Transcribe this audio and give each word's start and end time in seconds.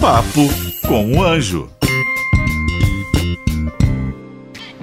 Papo 0.00 0.48
com 0.88 1.12
o 1.12 1.22
Anjo. 1.22 1.68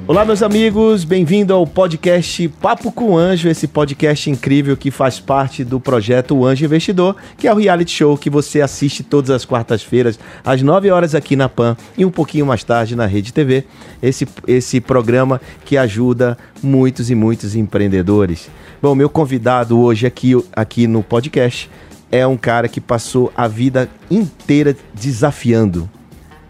Olá, 0.07 0.23
meus 0.23 0.43
amigos, 0.43 1.03
bem-vindo 1.03 1.55
ao 1.55 1.65
podcast 1.65 2.47
Papo 2.61 2.91
com 2.91 3.13
o 3.13 3.17
Anjo, 3.17 3.49
esse 3.49 3.67
podcast 3.67 4.29
incrível 4.29 4.77
que 4.77 4.91
faz 4.91 5.19
parte 5.19 5.63
do 5.63 5.79
projeto 5.79 6.37
O 6.37 6.45
Anjo 6.45 6.63
Investidor, 6.63 7.15
que 7.35 7.47
é 7.47 7.51
o 7.51 7.57
reality 7.57 7.91
show 7.91 8.15
que 8.15 8.29
você 8.29 8.61
assiste 8.61 9.01
todas 9.01 9.31
as 9.31 9.43
quartas-feiras, 9.43 10.19
às 10.45 10.61
9 10.61 10.91
horas 10.91 11.15
aqui 11.15 11.35
na 11.35 11.49
PAN 11.49 11.75
e 11.97 12.05
um 12.05 12.11
pouquinho 12.11 12.45
mais 12.45 12.63
tarde 12.63 12.95
na 12.95 13.07
Rede 13.07 13.33
TV. 13.33 13.63
Esse, 13.99 14.27
esse 14.47 14.79
programa 14.79 15.41
que 15.65 15.77
ajuda 15.77 16.37
muitos 16.61 17.09
e 17.09 17.15
muitos 17.15 17.55
empreendedores. 17.55 18.51
Bom, 18.79 18.93
meu 18.93 19.09
convidado 19.09 19.79
hoje 19.79 20.05
aqui, 20.05 20.33
aqui 20.55 20.85
no 20.85 21.01
podcast 21.01 21.67
é 22.11 22.25
um 22.25 22.37
cara 22.37 22.67
que 22.67 22.79
passou 22.79 23.31
a 23.35 23.47
vida 23.47 23.89
inteira 24.09 24.75
desafiando, 24.93 25.89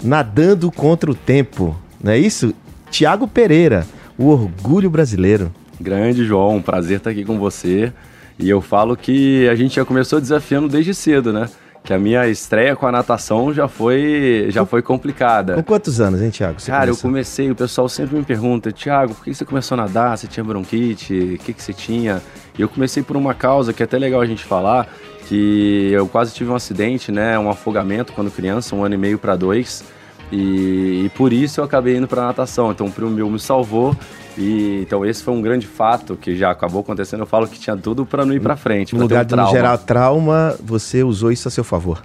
nadando 0.04 0.72
contra 0.72 1.10
o 1.10 1.16
tempo, 1.16 1.76
não 2.02 2.12
é 2.12 2.18
isso? 2.18 2.54
Tiago 2.90 3.28
Pereira, 3.28 3.86
o 4.18 4.28
orgulho 4.28 4.90
brasileiro. 4.90 5.52
Grande, 5.80 6.26
João, 6.26 6.58
um 6.58 6.62
prazer 6.62 6.98
estar 6.98 7.10
aqui 7.12 7.24
com 7.24 7.38
você. 7.38 7.92
E 8.40 8.50
eu 8.50 8.62
falo 8.62 8.96
que 8.96 9.48
a 9.48 9.56
gente 9.56 9.76
já 9.76 9.86
começou 9.86 10.22
desafiando 10.22 10.68
desde 10.68 10.94
cedo, 10.94 11.34
né? 11.34 11.50
Que 11.88 11.94
a 11.94 11.98
minha 11.98 12.28
estreia 12.28 12.76
com 12.76 12.86
a 12.86 12.92
natação 12.92 13.54
já 13.54 13.70
foi, 13.70 14.48
já 14.50 14.66
foi 14.66 14.82
complicada. 14.82 15.56
Com 15.56 15.64
quantos 15.64 16.02
anos, 16.02 16.22
hein, 16.22 16.30
Tiago? 16.30 16.58
Cara, 16.66 16.88
começou? 16.88 16.94
eu 16.94 17.02
comecei, 17.02 17.50
o 17.50 17.56
pessoal 17.56 17.88
sempre 17.88 18.18
me 18.18 18.26
pergunta, 18.26 18.74
Tiago, 18.74 19.16
por 19.16 19.24
que 19.24 19.34
você 19.34 19.46
começou 19.46 19.76
a 19.76 19.84
nadar? 19.84 20.18
Você 20.18 20.28
tinha 20.28 20.44
bronquite? 20.44 21.14
O 21.14 21.38
que, 21.46 21.54
que 21.54 21.64
você 21.64 21.72
tinha? 21.72 22.22
E 22.60 22.62
eu 22.62 22.68
comecei 22.68 23.02
por 23.02 23.16
uma 23.16 23.34
causa 23.34 23.72
que 23.72 23.82
é 23.82 23.86
até 23.86 23.98
legal 23.98 24.20
a 24.20 24.26
gente 24.26 24.44
falar, 24.44 24.86
que 25.30 25.90
eu 25.94 26.10
quase 26.10 26.34
tive 26.34 26.52
um 26.52 26.56
acidente, 26.56 27.10
né? 27.10 27.40
Um 27.40 27.50
afogamento 27.50 28.12
quando 28.12 28.30
criança, 28.32 28.76
um 28.76 28.84
ano 28.84 28.96
e 28.96 28.98
meio 28.98 29.18
para 29.18 29.38
dois. 29.38 29.86
E, 30.32 31.06
e, 31.06 31.12
por 31.16 31.32
isso 31.32 31.62
eu 31.62 31.64
acabei 31.64 31.96
indo 31.96 32.08
para 32.08 32.24
natação. 32.24 32.72
Então 32.72 32.88
o 32.88 32.92
primo 32.92 33.10
meu 33.10 33.30
me 33.30 33.40
salvou 33.40 33.96
e 34.38 34.82
então 34.82 35.06
esse 35.06 35.24
foi 35.24 35.34
um 35.34 35.42
grande 35.42 35.66
fato 35.66 36.16
que 36.16 36.36
já 36.36 36.52
acabou 36.52 36.82
acontecendo. 36.82 37.22
Eu 37.22 37.26
falo 37.26 37.48
que 37.48 37.60
tinha 37.60 37.78
tudo 37.78 38.06
para 38.06 38.26
não 38.26 38.34
ir 38.34 38.42
para 38.42 38.56
frente. 38.56 38.94
No 38.94 39.02
lugar 39.02 39.24
um 39.24 39.28
de 39.28 39.36
não 39.36 39.50
gerar 39.50 39.78
trauma, 39.78 40.56
você 40.64 41.04
usou 41.04 41.32
isso 41.32 41.48
a 41.48 41.52
seu 41.52 41.64
favor. 41.64 42.02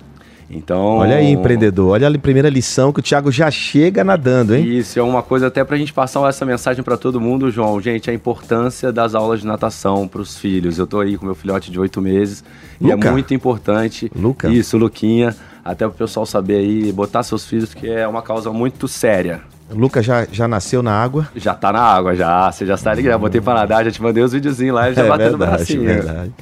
Então, 0.55 0.99
olha 0.99 1.17
aí, 1.17 1.31
empreendedor, 1.31 1.93
olha 1.93 2.07
a 2.07 2.19
primeira 2.19 2.51
lição 2.51 2.93
que 2.93 3.01
o 3.01 3.03
Thiago 3.03 3.33
já 3.33 3.51
chega 3.51 4.05
nadando, 4.05 4.55
hein? 4.55 4.77
Isso 4.77 4.99
é 4.99 5.03
uma 5.03 5.23
coisa 5.23 5.47
até 5.47 5.65
para 5.65 5.77
a 5.77 5.79
gente 5.79 5.95
passar 5.95 6.29
essa 6.29 6.45
mensagem 6.45 6.85
para 6.85 6.99
todo 6.99 7.19
mundo, 7.19 7.51
João. 7.51 7.81
Gente, 7.81 8.11
a 8.11 8.15
importância 8.15 8.93
das 8.93 9.15
aulas 9.15 9.41
de 9.41 9.47
natação 9.47 10.07
para 10.07 10.21
os 10.21 10.37
filhos. 10.37 10.79
Eu 10.79 10.85
estou 10.85 11.01
aí 11.01 11.17
com 11.17 11.25
meu 11.25 11.35
filhote 11.35 11.71
de 11.71 11.81
oito 11.81 12.03
meses 12.03 12.45
Luca. 12.79 13.07
e 13.07 13.09
é 13.09 13.11
muito 13.11 13.33
importante. 13.33 14.13
Luca. 14.15 14.51
Isso, 14.51 14.77
Luquinha 14.77 15.35
até 15.65 15.87
o 15.87 15.91
pessoal 15.91 16.27
saber 16.27 16.57
aí, 16.57 16.93
botar 16.93 17.23
seus 17.23 17.47
filhos, 17.47 17.73
que 17.73 17.89
é 17.89 18.07
uma 18.07 18.23
causa 18.23 18.53
muito 18.53 18.89
séria. 18.89 19.43
O 19.71 19.79
Lucas 19.79 20.05
já, 20.05 20.27
já 20.31 20.47
nasceu 20.47 20.83
na 20.83 20.93
água? 20.93 21.29
Já 21.35 21.55
tá 21.55 21.73
na 21.73 21.81
água, 21.81 22.15
já. 22.15 22.51
Você 22.51 22.67
já 22.67 22.75
está 22.75 22.93
ligado. 22.93 23.21
Botei 23.21 23.41
para 23.41 23.61
nadar, 23.61 23.85
já 23.85 23.91
te 23.91 24.03
mandei 24.03 24.23
os 24.23 24.33
videozinhos 24.33 24.75
lá, 24.75 24.93
já 24.93 25.05
é 25.05 25.09
bateu 25.09 25.31
verdade, 25.31 25.51
bracinho. 25.53 25.89
É 25.89 25.95
verdade. 25.95 26.33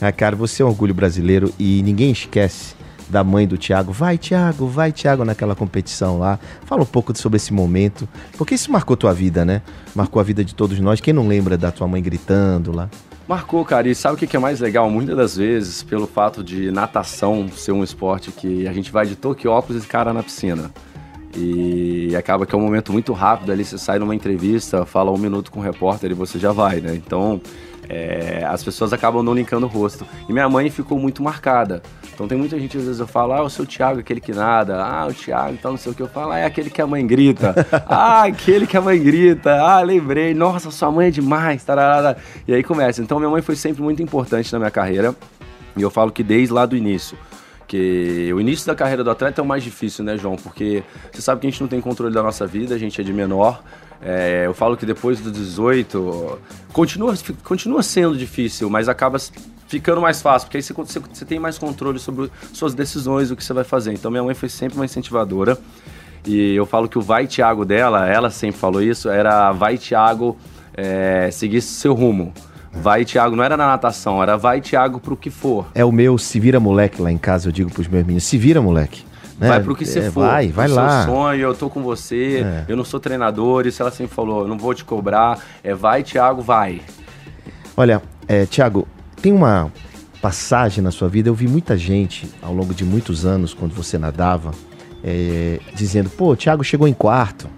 Ah, 0.00 0.12
cara, 0.12 0.36
você 0.36 0.62
é 0.62 0.64
um 0.64 0.68
orgulho 0.68 0.94
brasileiro 0.94 1.52
e 1.58 1.82
ninguém 1.82 2.12
esquece 2.12 2.76
da 3.08 3.24
mãe 3.24 3.48
do 3.48 3.58
Thiago. 3.58 3.92
Vai, 3.92 4.16
Thiago, 4.16 4.66
vai, 4.68 4.92
Thiago, 4.92 5.24
naquela 5.24 5.54
competição 5.54 6.18
lá. 6.18 6.38
Fala 6.64 6.82
um 6.82 6.86
pouco 6.86 7.16
sobre 7.18 7.36
esse 7.36 7.52
momento, 7.52 8.08
porque 8.36 8.54
isso 8.54 8.70
marcou 8.70 8.96
tua 8.96 9.12
vida, 9.12 9.44
né? 9.44 9.62
Marcou 9.94 10.20
a 10.20 10.22
vida 10.22 10.44
de 10.44 10.54
todos 10.54 10.78
nós. 10.78 11.00
Quem 11.00 11.12
não 11.12 11.26
lembra 11.26 11.56
da 11.56 11.70
tua 11.70 11.88
mãe 11.88 12.02
gritando 12.02 12.70
lá? 12.70 12.88
Marcou, 13.28 13.62
cara. 13.62 13.86
E 13.86 13.94
sabe 13.94 14.14
o 14.14 14.16
que 14.26 14.34
é 14.34 14.40
mais 14.40 14.58
legal? 14.58 14.88
Muitas 14.88 15.14
das 15.14 15.36
vezes, 15.36 15.82
pelo 15.82 16.06
fato 16.06 16.42
de 16.42 16.70
natação 16.70 17.46
ser 17.48 17.72
um 17.72 17.84
esporte 17.84 18.32
que 18.32 18.66
a 18.66 18.72
gente 18.72 18.90
vai 18.90 19.06
de 19.06 19.14
Toquiópolis 19.14 19.84
e 19.84 19.86
cara 19.86 20.14
na 20.14 20.22
piscina. 20.22 20.70
E 21.36 22.16
acaba 22.16 22.46
que 22.46 22.54
é 22.54 22.58
um 22.58 22.62
momento 22.62 22.90
muito 22.90 23.12
rápido 23.12 23.52
ali, 23.52 23.66
você 23.66 23.76
sai 23.76 23.98
numa 23.98 24.14
entrevista, 24.14 24.86
fala 24.86 25.10
um 25.10 25.18
minuto 25.18 25.52
com 25.52 25.60
o 25.60 25.62
repórter 25.62 26.10
e 26.10 26.14
você 26.14 26.38
já 26.38 26.52
vai, 26.52 26.80
né? 26.80 26.94
Então, 26.94 27.38
é, 27.88 28.44
as 28.46 28.62
pessoas 28.62 28.92
acabam 28.92 29.22
não 29.22 29.34
linkando 29.34 29.66
o 29.66 29.68
rosto. 29.68 30.06
E 30.28 30.32
minha 30.32 30.48
mãe 30.48 30.70
ficou 30.70 30.98
muito 30.98 31.22
marcada. 31.22 31.82
Então 32.12 32.28
tem 32.28 32.36
muita 32.36 32.58
gente, 32.58 32.76
às 32.76 32.84
vezes 32.84 33.00
eu 33.00 33.06
falo, 33.06 33.32
ah, 33.32 33.42
o 33.42 33.48
seu 33.48 33.64
Thiago, 33.64 34.00
aquele 34.00 34.20
que 34.20 34.32
nada. 34.32 34.84
Ah, 34.84 35.06
o 35.06 35.14
Thiago, 35.14 35.54
então 35.54 35.70
não 35.70 35.78
sei 35.78 35.92
o 35.92 35.94
que. 35.94 36.02
Eu 36.02 36.08
falo, 36.08 36.32
ah, 36.32 36.38
é 36.38 36.44
aquele 36.44 36.68
que 36.68 36.82
a 36.82 36.86
mãe 36.86 37.06
grita. 37.06 37.54
ah, 37.86 38.24
aquele 38.24 38.66
que 38.66 38.76
a 38.76 38.80
mãe 38.80 39.02
grita. 39.02 39.54
Ah, 39.62 39.80
lembrei. 39.80 40.34
Nossa, 40.34 40.70
sua 40.70 40.90
mãe 40.90 41.08
é 41.08 41.10
demais. 41.10 41.64
Tararara. 41.64 42.16
E 42.46 42.52
aí 42.52 42.62
começa. 42.62 43.00
Então 43.00 43.18
minha 43.18 43.30
mãe 43.30 43.40
foi 43.40 43.56
sempre 43.56 43.82
muito 43.82 44.02
importante 44.02 44.52
na 44.52 44.58
minha 44.58 44.70
carreira. 44.70 45.14
E 45.76 45.82
eu 45.82 45.90
falo 45.90 46.10
que 46.10 46.22
desde 46.22 46.52
lá 46.52 46.66
do 46.66 46.76
início 46.76 47.16
que 47.68 48.32
o 48.32 48.40
início 48.40 48.66
da 48.66 48.74
carreira 48.74 49.04
do 49.04 49.10
atleta 49.10 49.42
é 49.42 49.44
o 49.44 49.46
mais 49.46 49.62
difícil, 49.62 50.02
né, 50.02 50.16
João? 50.16 50.36
Porque 50.36 50.82
você 51.12 51.20
sabe 51.20 51.42
que 51.42 51.46
a 51.46 51.50
gente 51.50 51.60
não 51.60 51.68
tem 51.68 51.82
controle 51.82 52.14
da 52.14 52.22
nossa 52.22 52.46
vida, 52.46 52.74
a 52.74 52.78
gente 52.78 52.98
é 52.98 53.04
de 53.04 53.12
menor. 53.12 53.62
É, 54.00 54.46
eu 54.46 54.54
falo 54.54 54.76
que 54.76 54.86
depois 54.86 55.20
dos 55.20 55.32
18 55.32 56.38
continua, 56.72 57.14
continua 57.42 57.82
sendo 57.82 58.16
difícil, 58.16 58.70
mas 58.70 58.88
acaba 58.88 59.18
ficando 59.66 60.00
mais 60.00 60.22
fácil, 60.22 60.46
porque 60.46 60.58
aí 60.58 60.62
você, 60.62 60.72
você, 60.72 60.98
você 61.00 61.24
tem 61.24 61.38
mais 61.38 61.58
controle 61.58 61.98
sobre 61.98 62.30
suas 62.52 62.74
decisões, 62.74 63.30
o 63.30 63.36
que 63.36 63.44
você 63.44 63.52
vai 63.52 63.64
fazer. 63.64 63.92
Então 63.92 64.10
minha 64.10 64.22
mãe 64.22 64.34
foi 64.34 64.48
sempre 64.48 64.76
uma 64.76 64.84
incentivadora. 64.84 65.58
E 66.26 66.54
eu 66.54 66.66
falo 66.66 66.88
que 66.88 66.98
o 66.98 67.00
vai 67.00 67.26
Tiago 67.26 67.64
dela, 67.64 68.06
ela 68.08 68.30
sempre 68.30 68.58
falou 68.58 68.82
isso, 68.82 69.08
era 69.08 69.52
vai 69.52 69.78
Tiago 69.78 70.36
é, 70.74 71.30
seguir 71.30 71.60
seu 71.60 71.94
rumo. 71.94 72.32
Vai, 72.72 73.04
Thiago, 73.04 73.34
não 73.34 73.42
era 73.42 73.56
na 73.56 73.66
natação, 73.66 74.22
era 74.22 74.36
vai, 74.36 74.60
Thiago, 74.60 75.00
pro 75.00 75.16
que 75.16 75.30
for. 75.30 75.66
É 75.74 75.84
o 75.84 75.90
meu 75.90 76.18
se 76.18 76.38
vira 76.38 76.60
moleque 76.60 77.00
lá 77.00 77.10
em 77.10 77.18
casa, 77.18 77.48
eu 77.48 77.52
digo 77.52 77.70
pros 77.70 77.88
meus 77.88 78.04
meninos, 78.04 78.24
se 78.24 78.36
vira 78.36 78.60
moleque. 78.60 79.07
Né? 79.38 79.48
Vai 79.48 79.62
pro 79.62 79.74
que 79.76 79.86
você 79.86 80.00
é, 80.00 80.10
for. 80.10 80.26
Vai, 80.26 80.48
vai 80.48 80.68
lá. 80.68 81.04
Seu 81.04 81.12
sonho, 81.14 81.40
eu 81.40 81.54
tô 81.54 81.70
com 81.70 81.82
você, 81.82 82.42
é. 82.44 82.64
eu 82.68 82.76
não 82.76 82.84
sou 82.84 82.98
treinador, 82.98 83.66
isso 83.66 83.80
ela 83.80 83.90
sempre 83.90 84.14
falou, 84.14 84.42
eu 84.42 84.48
não 84.48 84.58
vou 84.58 84.74
te 84.74 84.84
cobrar. 84.84 85.38
É 85.62 85.74
vai, 85.74 86.02
Thiago, 86.02 86.42
vai. 86.42 86.82
Olha, 87.76 88.02
é, 88.26 88.44
Thiago, 88.46 88.86
tem 89.22 89.32
uma 89.32 89.72
passagem 90.20 90.82
na 90.82 90.90
sua 90.90 91.08
vida, 91.08 91.28
eu 91.28 91.34
vi 91.34 91.46
muita 91.46 91.76
gente 91.76 92.28
ao 92.42 92.52
longo 92.52 92.74
de 92.74 92.84
muitos 92.84 93.24
anos, 93.24 93.54
quando 93.54 93.72
você 93.72 93.96
nadava, 93.96 94.50
é, 95.04 95.60
dizendo, 95.74 96.10
pô, 96.10 96.34
Thiago 96.34 96.64
chegou 96.64 96.88
em 96.88 96.94
quarto. 96.94 97.48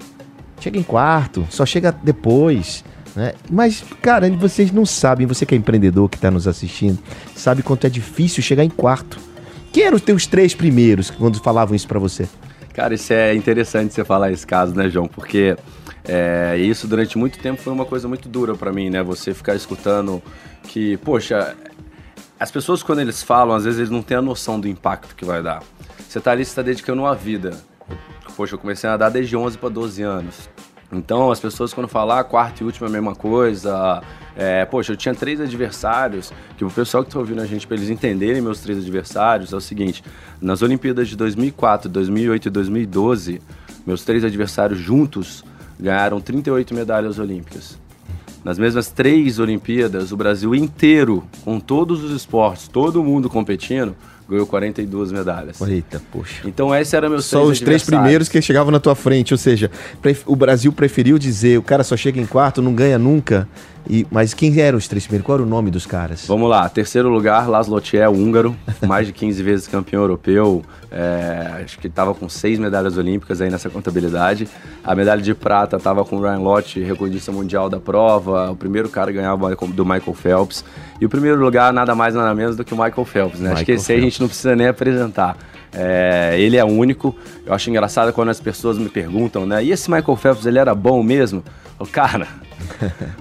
Chega 0.61 0.79
em 0.79 0.83
quarto, 0.83 1.47
só 1.49 1.65
chega 1.65 1.91
depois. 1.91 2.85
Né? 3.17 3.33
Mas, 3.51 3.83
cara, 4.03 4.29
vocês 4.31 4.71
não 4.71 4.85
sabem, 4.85 5.27
você 5.27 5.47
que 5.47 5.55
é 5.55 5.59
empreendedor 5.59 6.09
que 6.11 6.17
está 6.17 6.31
nos 6.31 6.47
assistindo, 6.47 6.99
sabe 7.35 7.63
quanto 7.63 7.87
é 7.87 7.91
difícil 7.91 8.43
chegar 8.43 8.63
em 8.63 8.69
quarto. 8.69 9.19
Quem 9.73 9.85
eram 9.85 9.97
os 9.97 10.03
teus 10.03 10.27
três 10.27 10.55
primeiros 10.55 11.11
quando 11.11 11.41
falavam 11.41 11.77
isso 11.77 11.87
para 11.87 11.99
você? 11.99 12.29
Cara, 12.75 12.95
isso 12.95 13.13
é 13.13 13.35
interessante 13.35 13.95
você 13.95 14.05
falar 14.05 14.33
esse 14.33 14.47
caso, 14.47 14.75
né, 14.75 14.89
João? 14.89 15.07
Porque 15.07 15.57
é, 16.05 16.57
isso 16.59 16.89
durante 16.89 17.17
muito 17.17 17.39
tempo 17.39 17.61
foi 17.61 17.73
uma 17.73 17.85
coisa 17.85 18.09
muito 18.09 18.29
dura 18.29 18.55
para 18.55 18.73
mim, 18.73 18.91
né? 18.91 19.03
Você 19.03 19.33
ficar 19.33 19.55
escutando 19.55 20.23
que, 20.65 20.97
poxa, 20.99 21.57
as 22.39 22.51
pessoas 22.51 22.83
quando 22.83 23.01
eles 23.01 23.23
falam, 23.23 23.55
às 23.55 23.65
vezes 23.65 23.79
eles 23.79 23.91
não 23.91 24.03
têm 24.03 24.17
a 24.17 24.23
noção 24.23 24.59
do 24.59 24.67
impacto 24.67 25.15
que 25.15 25.25
vai 25.25 25.43
dar. 25.43 25.63
Você 26.09 26.21
tá 26.21 26.33
ali, 26.33 26.45
você 26.45 26.55
tá 26.55 26.63
dedicando 26.63 27.03
uma 27.03 27.15
vida. 27.15 27.57
Poxa, 28.37 28.55
eu 28.55 28.59
comecei 28.59 28.89
a 28.89 28.93
nadar 28.93 29.11
desde 29.11 29.37
11 29.37 29.59
para 29.59 29.69
12 29.69 30.03
anos. 30.03 30.49
Então, 30.93 31.31
as 31.31 31.39
pessoas 31.39 31.73
quando 31.73 31.87
falar 31.87 32.25
quarto 32.25 32.63
e 32.63 32.65
último 32.65 32.87
é 32.87 32.91
a 32.91 32.93
mesma 32.93 33.15
coisa, 33.15 34.03
é, 34.37 34.65
poxa, 34.65 34.93
eu 34.93 34.97
tinha 34.97 35.15
três 35.15 35.41
adversários, 35.41 36.33
que 36.57 36.65
o 36.65 36.71
pessoal 36.71 37.05
que 37.05 37.09
está 37.11 37.19
ouvindo 37.19 37.41
a 37.41 37.47
gente, 37.47 37.67
para 37.67 37.77
eles 37.77 37.89
entenderem 37.89 38.43
meus 38.43 38.61
três 38.61 38.79
adversários, 38.79 39.53
é 39.53 39.57
o 39.57 39.61
seguinte, 39.61 40.03
nas 40.41 40.63
Olimpíadas 40.63 41.09
de 41.09 41.17
2004, 41.17 41.89
2008 41.89 42.49
e 42.49 42.51
2012, 42.51 43.43
meus 43.87 44.05
três 44.05 44.25
adversários 44.25 44.81
juntos 44.81 45.45
ganharam 45.79 46.21
38 46.21 46.75
medalhas 46.75 47.19
olímpicas. 47.19 47.79
Nas 48.43 48.59
mesmas 48.59 48.89
três 48.89 49.39
Olimpíadas, 49.39 50.13
o 50.13 50.17
Brasil 50.17 50.55
inteiro, 50.55 51.25
com 51.45 51.61
todos 51.61 52.03
os 52.03 52.11
esportes, 52.11 52.69
todo 52.69 53.05
mundo 53.05 53.29
competindo, 53.29 53.95
ganhou 54.31 54.47
42 54.47 55.11
medalhas. 55.11 55.61
Eita, 55.61 56.01
poxa. 56.13 56.43
Então 56.47 56.75
esse 56.75 56.95
era 56.95 57.09
meu 57.09 57.21
Só 57.21 57.43
os 57.43 57.61
três 57.61 57.83
primeiros 57.83 58.29
que 58.29 58.41
chegavam 58.41 58.71
na 58.71 58.79
tua 58.79 58.95
frente, 58.95 59.35
ou 59.35 59.39
seja, 59.39 59.71
o 60.25 60.37
Brasil 60.37 60.73
preferiu 60.73 61.19
dizer, 61.19 61.59
o 61.59 61.63
cara 61.63 61.83
só 61.83 61.97
chega 61.97 62.21
em 62.21 62.27
quarto, 62.27 62.63
não 62.63 62.75
ganha 62.75 62.99
nunca. 62.99 63.49
E, 63.89 64.07
mas 64.11 64.35
quem 64.35 64.59
eram 64.61 64.79
os 64.79 64.87
três 64.87 65.05
primeiros? 65.05 65.27
Qual 65.27 65.37
era 65.37 65.43
o 65.43 65.49
nome 65.49 65.71
dos 65.71 65.87
caras? 65.87 66.27
Vamos 66.27 66.49
lá. 66.49 66.69
Terceiro 66.69 67.09
lugar, 67.09 67.49
Laszlo 67.49 67.81
Thiel, 67.81 68.13
húngaro, 68.13 68.57
mais 68.87 69.07
de 69.07 69.13
15 69.13 69.43
vezes 69.43 69.69
campeão 69.69 70.03
europeu. 70.03 70.63
É, 70.91 71.63
acho 71.65 71.79
que 71.79 71.87
estava 71.87 72.15
com 72.15 72.29
seis 72.29 72.59
medalhas 72.59 72.97
olímpicas 72.97 73.41
aí 73.41 73.51
nessa 73.51 73.71
contabilidade. 73.71 74.49
A 74.83 74.95
medalha 74.95 75.23
de 75.23 75.35
prata 75.35 75.77
estava 75.77 76.05
com 76.05 76.17
o 76.17 76.21
Ryan 76.21 76.39
Lott, 76.39 76.81
recordista 76.81 77.31
mundial 77.31 77.69
da 77.69 77.79
prova. 77.79 78.51
O 78.51 78.57
primeiro 78.57 78.89
cara 78.89 79.13
ganhava 79.13 79.55
do 79.55 79.85
Michael 79.85 80.15
Phelps. 80.15 80.65
E 81.01 81.07
o 81.07 81.09
primeiro 81.09 81.41
lugar, 81.41 81.73
nada 81.73 81.95
mais 81.95 82.15
nada 82.15 82.35
menos 82.35 82.57
do 82.57 82.65
que 82.65 82.75
o 82.75 82.77
Michael 82.77 83.05
Phelps, 83.05 83.41
né? 83.41 83.51
Michael 83.51 83.55
acho 83.55 83.65
que 83.65 83.73
esse 83.73 83.93
aí 83.93 83.99
a 83.99 84.03
gente 84.03 84.21
não 84.21 84.29
precisa 84.29 84.55
nem 84.57 84.67
apresentar. 84.67 85.37
É, 85.73 86.35
ele 86.39 86.57
é 86.57 86.65
único. 86.65 87.15
Eu 87.47 87.55
acho 87.55 87.71
engraçado 87.71 88.13
quando 88.13 88.29
as 88.29 88.41
pessoas 88.41 88.79
me 88.79 88.89
perguntam, 88.89 89.47
né? 89.47 89.63
E 89.65 89.71
esse 89.71 89.91
Michael 89.91 90.17
Phelps, 90.17 90.47
ele 90.47 90.59
era 90.59 90.75
bom 90.75 91.03
mesmo? 91.03 91.43
O 91.79 91.87
cara, 91.87 92.29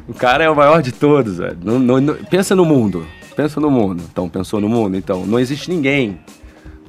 o 0.07 0.13
cara 0.13 0.43
é 0.43 0.49
o 0.49 0.55
maior 0.55 0.81
de 0.81 0.91
todos, 0.91 1.37
velho. 1.37 1.57
Não, 1.63 1.79
não, 1.79 2.01
não, 2.01 2.15
pensa 2.15 2.55
no 2.55 2.65
mundo. 2.65 3.05
Pensa 3.35 3.59
no 3.59 3.71
mundo. 3.71 4.03
Então, 4.11 4.27
pensou 4.27 4.59
no 4.59 4.67
mundo? 4.67 4.97
Então, 4.97 5.25
não 5.25 5.39
existe 5.39 5.69
ninguém 5.69 6.19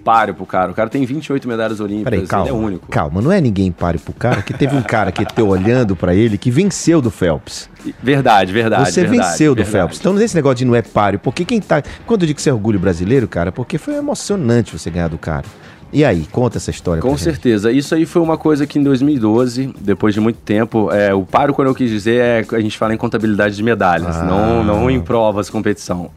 páreo 0.03 0.35
pro 0.35 0.47
cara. 0.47 0.71
O 0.71 0.75
cara 0.75 0.89
tem 0.89 1.05
28 1.05 1.47
medalhas 1.49 1.81
olímpicas, 1.81 2.11
Peraí, 2.13 2.27
calma. 2.27 2.49
ele 2.49 2.57
é 2.57 2.59
único. 2.59 2.89
Calma, 2.89 3.21
não 3.21 3.31
é 3.33 3.41
ninguém 3.41 3.71
páreo 3.71 4.01
pro 4.01 4.13
cara, 4.13 4.43
que 4.43 4.53
teve 4.55 4.75
um 4.77 4.83
cara 4.83 5.13
que 5.13 5.25
teu 5.25 5.49
olhando 5.49 5.95
pra 5.97 6.15
ele 6.15 6.37
que 6.39 6.51
venceu 6.51 7.01
do 7.01 7.11
Phelps. 7.11 7.69
Verdade, 8.03 8.53
verdade. 8.53 8.91
Você 8.93 9.03
verdade, 9.03 9.31
venceu 9.31 9.55
do 9.55 9.57
verdade. 9.63 9.73
Phelps. 9.73 9.99
Então, 10.01 10.13
nesse 10.13 10.35
negócio 10.35 10.57
de 10.57 10.65
não 10.65 10.75
é 10.75 10.83
páreo, 10.83 11.19
porque 11.19 11.45
quem 11.45 11.61
tá. 11.61 11.83
Quando 12.07 12.23
eu 12.23 12.27
digo 12.27 12.37
que 12.37 12.43
você 12.43 12.51
é 12.51 12.53
orgulho 12.53 12.79
brasileiro, 12.79 13.27
cara, 13.29 13.51
porque 13.53 13.79
foi 13.79 13.95
emocionante 13.95 14.77
você 14.79 14.91
ganhar 14.91 15.09
do 15.09 15.19
cara. 15.19 15.45
E 15.93 16.05
aí, 16.05 16.25
conta 16.31 16.57
essa 16.57 16.71
história 16.71 17.03
Com 17.03 17.09
pra 17.09 17.17
gente. 17.17 17.25
certeza. 17.25 17.73
Isso 17.73 17.93
aí 17.97 18.07
foi 18.07 18.23
uma 18.23 18.39
coisa 18.39 18.65
que 18.65 18.79
em 18.79 18.83
2012, 18.83 19.75
depois 19.81 20.15
de 20.15 20.21
muito 20.21 20.37
tempo, 20.39 20.89
é, 20.93 21.13
o 21.13 21.23
paro, 21.25 21.53
quando 21.53 21.67
eu 21.67 21.75
quis 21.75 21.91
dizer, 21.91 22.21
é 22.21 22.47
a 22.57 22.61
gente 22.61 22.79
fala 22.79 22.95
em 22.95 22.97
contabilidade 22.97 23.57
de 23.57 23.63
medalhas, 23.65 24.17
Ah. 24.17 24.23
não, 24.23 24.63
não 24.63 24.89
em 24.89 25.01
provas, 25.01 25.51
competição. 25.51 26.09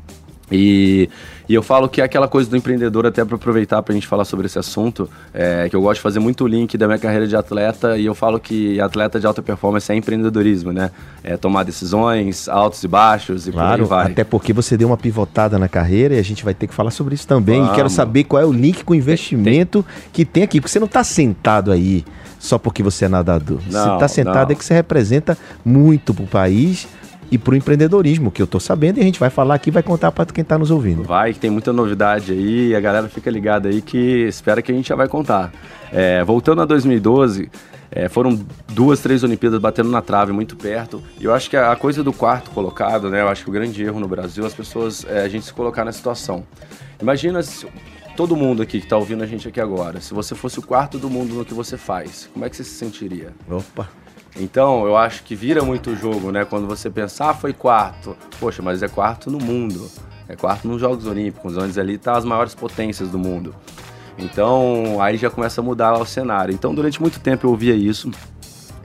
E, 0.51 1.09
e 1.47 1.53
eu 1.53 1.63
falo 1.63 1.87
que 1.89 2.01
é 2.01 2.03
aquela 2.03 2.27
coisa 2.27 2.49
do 2.49 2.55
empreendedor, 2.57 3.05
até 3.07 3.23
para 3.25 3.35
aproveitar 3.35 3.81
para 3.81 3.93
a 3.93 3.95
gente 3.95 4.05
falar 4.07 4.25
sobre 4.25 4.45
esse 4.45 4.59
assunto, 4.59 5.09
é, 5.33 5.67
que 5.69 5.75
eu 5.75 5.81
gosto 5.81 5.95
de 5.95 6.01
fazer 6.01 6.19
muito 6.19 6.45
link 6.45 6.77
da 6.77 6.85
minha 6.85 6.99
carreira 6.99 7.25
de 7.27 7.35
atleta 7.35 7.97
e 7.97 8.05
eu 8.05 8.13
falo 8.13 8.39
que 8.39 8.79
atleta 8.79 9.19
de 9.19 9.25
alta 9.25 9.41
performance 9.41 9.91
é 9.91 9.95
empreendedorismo, 9.95 10.71
né? 10.71 10.91
É 11.23 11.37
tomar 11.37 11.63
decisões, 11.63 12.47
altos 12.49 12.83
e 12.83 12.87
baixos 12.87 13.47
e 13.47 13.51
Claro, 13.51 13.87
por 13.87 13.95
aí 13.95 14.03
vai. 14.03 14.11
até 14.11 14.23
porque 14.23 14.53
você 14.53 14.75
deu 14.77 14.87
uma 14.89 14.97
pivotada 14.97 15.57
na 15.57 15.67
carreira 15.69 16.15
e 16.15 16.19
a 16.19 16.23
gente 16.23 16.43
vai 16.43 16.53
ter 16.53 16.67
que 16.67 16.73
falar 16.73 16.91
sobre 16.91 17.15
isso 17.15 17.27
também. 17.27 17.57
E 17.57 17.61
Vamos. 17.61 17.75
quero 17.75 17.89
saber 17.89 18.25
qual 18.25 18.41
é 18.41 18.45
o 18.45 18.51
link 18.51 18.83
com 18.83 18.93
o 18.93 18.95
investimento 18.95 19.83
que 20.11 20.25
tem 20.25 20.43
aqui, 20.43 20.59
porque 20.59 20.71
você 20.71 20.79
não 20.79 20.87
está 20.87 21.03
sentado 21.03 21.71
aí 21.71 22.05
só 22.37 22.57
porque 22.57 22.83
você 22.83 23.05
é 23.05 23.07
nadador. 23.07 23.59
você 23.61 23.71
Não, 23.77 23.93
está 23.95 24.07
sentado 24.09 24.47
não. 24.49 24.51
é 24.51 24.55
que 24.55 24.65
você 24.65 24.73
representa 24.73 25.37
muito 25.65 26.13
para 26.13 26.23
o 26.25 26.27
país 26.27 26.85
e 27.33 27.37
para 27.39 27.53
o 27.53 27.57
empreendedorismo, 27.57 28.29
que 28.29 28.39
eu 28.39 28.45
estou 28.45 28.61
sabendo, 28.61 28.99
e 28.99 29.01
a 29.01 29.03
gente 29.03 29.19
vai 29.19 29.31
falar 29.31 29.55
aqui 29.55 29.71
vai 29.71 29.81
contar 29.81 30.11
para 30.11 30.23
quem 30.27 30.43
está 30.43 30.55
nos 30.55 30.69
ouvindo. 30.69 31.01
Vai, 31.01 31.33
que 31.33 31.39
tem 31.39 31.49
muita 31.49 31.73
novidade 31.73 32.31
aí, 32.31 32.75
a 32.75 32.79
galera 32.79 33.09
fica 33.09 33.31
ligada 33.31 33.69
aí 33.69 33.81
que 33.81 33.97
espera 34.27 34.61
que 34.61 34.71
a 34.71 34.75
gente 34.75 34.89
já 34.89 34.95
vai 34.95 35.07
contar. 35.07 35.51
É, 35.91 36.23
voltando 36.23 36.61
a 36.61 36.65
2012, 36.65 37.49
é, 37.89 38.07
foram 38.07 38.39
duas, 38.69 38.99
três 38.99 39.23
Olimpíadas 39.23 39.59
batendo 39.59 39.89
na 39.89 39.99
trave 39.99 40.31
muito 40.31 40.55
perto. 40.55 41.01
E 41.19 41.25
eu 41.25 41.33
acho 41.33 41.49
que 41.49 41.57
a 41.57 41.71
a 41.71 41.75
coisa 41.75 42.03
do 42.03 42.13
quarto 42.13 42.51
colocado, 42.51 43.09
né? 43.09 43.21
Eu 43.21 43.29
acho 43.29 43.43
que 43.43 43.49
o 43.49 43.53
grande 43.53 43.83
erro 43.83 43.99
no 43.99 44.07
Brasil, 44.07 44.45
as 44.45 44.53
pessoas, 44.53 45.03
é, 45.09 45.23
a 45.23 45.27
gente 45.27 45.43
se 45.43 45.53
colocar 45.53 45.83
na 45.83 45.91
situação. 45.91 46.43
Imagina 47.01 47.41
se 47.41 47.65
todo 48.15 48.35
mundo 48.35 48.61
aqui 48.61 48.77
que 48.77 48.85
está 48.85 48.95
ouvindo 48.95 49.23
a 49.23 49.25
gente 49.25 49.47
aqui 49.47 49.59
agora, 49.59 49.99
se 49.99 50.13
você 50.13 50.35
fosse 50.35 50.59
o 50.59 50.61
quarto 50.61 50.99
do 50.99 51.09
mundo 51.09 51.33
no 51.33 51.43
que 51.43 51.53
você 51.53 51.77
faz, 51.77 52.29
como 52.31 52.45
é 52.45 52.49
que 52.49 52.55
você 52.55 52.63
se 52.63 52.75
sentiria? 52.75 53.33
Opa! 53.49 54.02
Então, 54.35 54.85
eu 54.85 54.97
acho 54.97 55.23
que 55.23 55.35
vira 55.35 55.61
muito 55.63 55.91
o 55.91 55.95
jogo, 55.95 56.31
né? 56.31 56.43
Quando 56.43 56.65
você 56.67 56.89
pensa, 56.89 57.29
ah, 57.29 57.33
foi 57.33 57.53
quarto. 57.53 58.17
Poxa, 58.39 58.61
mas 58.61 58.81
é 58.81 58.87
quarto 58.87 59.29
no 59.29 59.37
mundo. 59.37 59.89
É 60.27 60.35
quarto 60.35 60.67
nos 60.67 60.81
Jogos 60.81 61.05
Olímpicos, 61.05 61.55
onde 61.57 61.79
ali 61.79 61.97
tá 61.97 62.17
as 62.17 62.25
maiores 62.25 62.55
potências 62.55 63.09
do 63.09 63.19
mundo. 63.19 63.53
Então, 64.17 65.01
aí 65.01 65.17
já 65.17 65.29
começa 65.29 65.61
a 65.61 65.63
mudar 65.63 65.93
o 65.93 66.05
cenário. 66.05 66.53
Então, 66.53 66.73
durante 66.73 67.01
muito 67.01 67.19
tempo 67.19 67.45
eu 67.45 67.51
ouvia 67.51 67.75
isso 67.75 68.09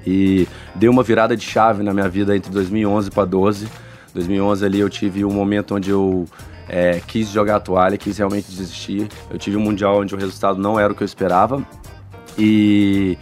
e 0.06 0.46
deu 0.74 0.90
uma 0.90 1.02
virada 1.02 1.36
de 1.36 1.44
chave 1.44 1.82
na 1.82 1.92
minha 1.92 2.08
vida 2.08 2.36
entre 2.36 2.50
2011 2.50 3.10
para 3.10 3.24
12. 3.24 3.68
2011 4.14 4.64
ali 4.64 4.80
eu 4.80 4.88
tive 4.88 5.24
um 5.24 5.32
momento 5.32 5.74
onde 5.74 5.90
eu 5.90 6.26
é, 6.68 7.00
quis 7.06 7.28
jogar 7.28 7.56
a 7.56 7.60
toalha, 7.60 7.96
quis 7.96 8.18
realmente 8.18 8.50
desistir. 8.50 9.08
Eu 9.30 9.38
tive 9.38 9.56
um 9.56 9.60
mundial 9.60 10.00
onde 10.00 10.14
o 10.14 10.18
resultado 10.18 10.60
não 10.60 10.78
era 10.78 10.92
o 10.92 10.96
que 10.96 11.02
eu 11.02 11.06
esperava. 11.06 11.62
E, 12.38 13.18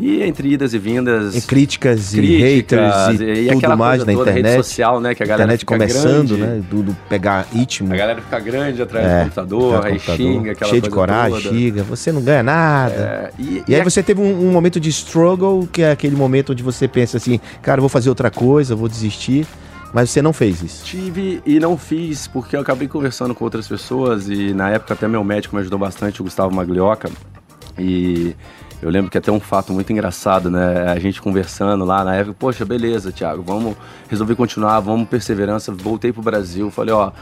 e 0.00 0.22
entre 0.22 0.48
idas 0.52 0.72
e 0.72 0.78
vindas. 0.78 1.36
E 1.36 1.42
críticas, 1.42 2.14
e 2.14 2.16
Críticas, 2.16 3.18
haters 3.18 3.20
e, 3.20 3.46
tudo 3.48 3.58
aquela 3.58 3.76
mais 3.76 4.04
na 4.04 4.12
internet. 4.12 4.42
rede 4.46 4.56
social, 4.64 5.00
né? 5.00 5.14
Que 5.14 5.22
a 5.22 5.26
galera 5.26 5.54
internet 5.54 5.66
começando, 5.66 6.36
grande, 6.36 6.42
né? 6.58 6.62
Tudo 6.70 6.96
pegar 7.08 7.46
ritmo. 7.52 7.92
A 7.92 7.96
galera 7.96 8.20
fica 8.22 8.40
grande 8.40 8.80
atrás 8.82 9.06
É, 9.06 9.18
do 9.18 9.22
computador, 9.24 9.80
do 9.80 9.86
aí 9.86 9.92
computador, 9.94 10.16
xinga, 10.16 10.52
aquela 10.52 10.70
cheio 10.70 10.82
de 10.82 10.90
coragem, 10.90 11.40
toda. 11.42 11.54
xinga, 11.56 11.82
você 11.82 12.12
não 12.12 12.22
ganha 12.22 12.42
nada. 12.42 12.94
É, 12.94 13.30
e, 13.38 13.62
E 13.68 13.74
aí 13.74 13.80
a- 13.80 13.84
você 13.84 14.02
teve 14.02 14.20
um, 14.20 14.48
um 14.48 14.50
momento 14.50 14.80
de 14.80 14.88
struggle, 14.88 15.68
que 15.70 15.82
é 15.82 15.90
aquele 15.90 16.16
momento 16.16 16.52
onde 16.52 16.62
você 16.62 16.88
pensa 16.88 17.18
assim, 17.18 17.38
cara, 17.60 17.80
vou 17.80 17.88
fazer 17.90 18.08
outra 18.08 18.30
coisa, 18.30 18.74
vou 18.74 18.88
desistir, 18.88 19.46
mas 19.92 20.08
você 20.10 20.22
não 20.22 20.32
fez 20.32 20.62
isso. 20.62 20.84
Tive 20.84 21.42
e 21.44 21.58
não 21.60 21.76
fiz, 21.76 22.26
porque 22.26 22.56
eu 22.56 22.60
acabei 22.60 22.88
conversando 22.88 23.34
com 23.34 23.44
outras 23.44 23.66
pessoas 23.68 24.28
e 24.28 24.54
na 24.54 24.70
época 24.70 24.94
até 24.94 25.06
meu 25.08 25.22
médico 25.24 25.54
me 25.56 25.60
ajudou 25.60 25.78
bastante, 25.78 26.20
o 26.20 26.24
Gustavo 26.24 26.54
Maglioca. 26.54 27.10
E 27.78 28.34
eu 28.82 28.88
lembro 28.90 29.10
que 29.10 29.18
até 29.18 29.30
um 29.30 29.40
fato 29.40 29.72
muito 29.72 29.92
engraçado, 29.92 30.50
né? 30.50 30.86
A 30.90 30.98
gente 30.98 31.20
conversando 31.20 31.84
lá 31.84 32.02
na 32.02 32.14
época, 32.14 32.36
poxa, 32.38 32.64
beleza, 32.64 33.12
Thiago, 33.12 33.42
vamos 33.42 33.76
resolver 34.08 34.34
continuar, 34.34 34.80
vamos 34.80 35.08
perseverança. 35.08 35.72
Voltei 35.72 36.12
pro 36.12 36.22
Brasil, 36.22 36.70
falei, 36.70 36.94
ó, 36.94 37.12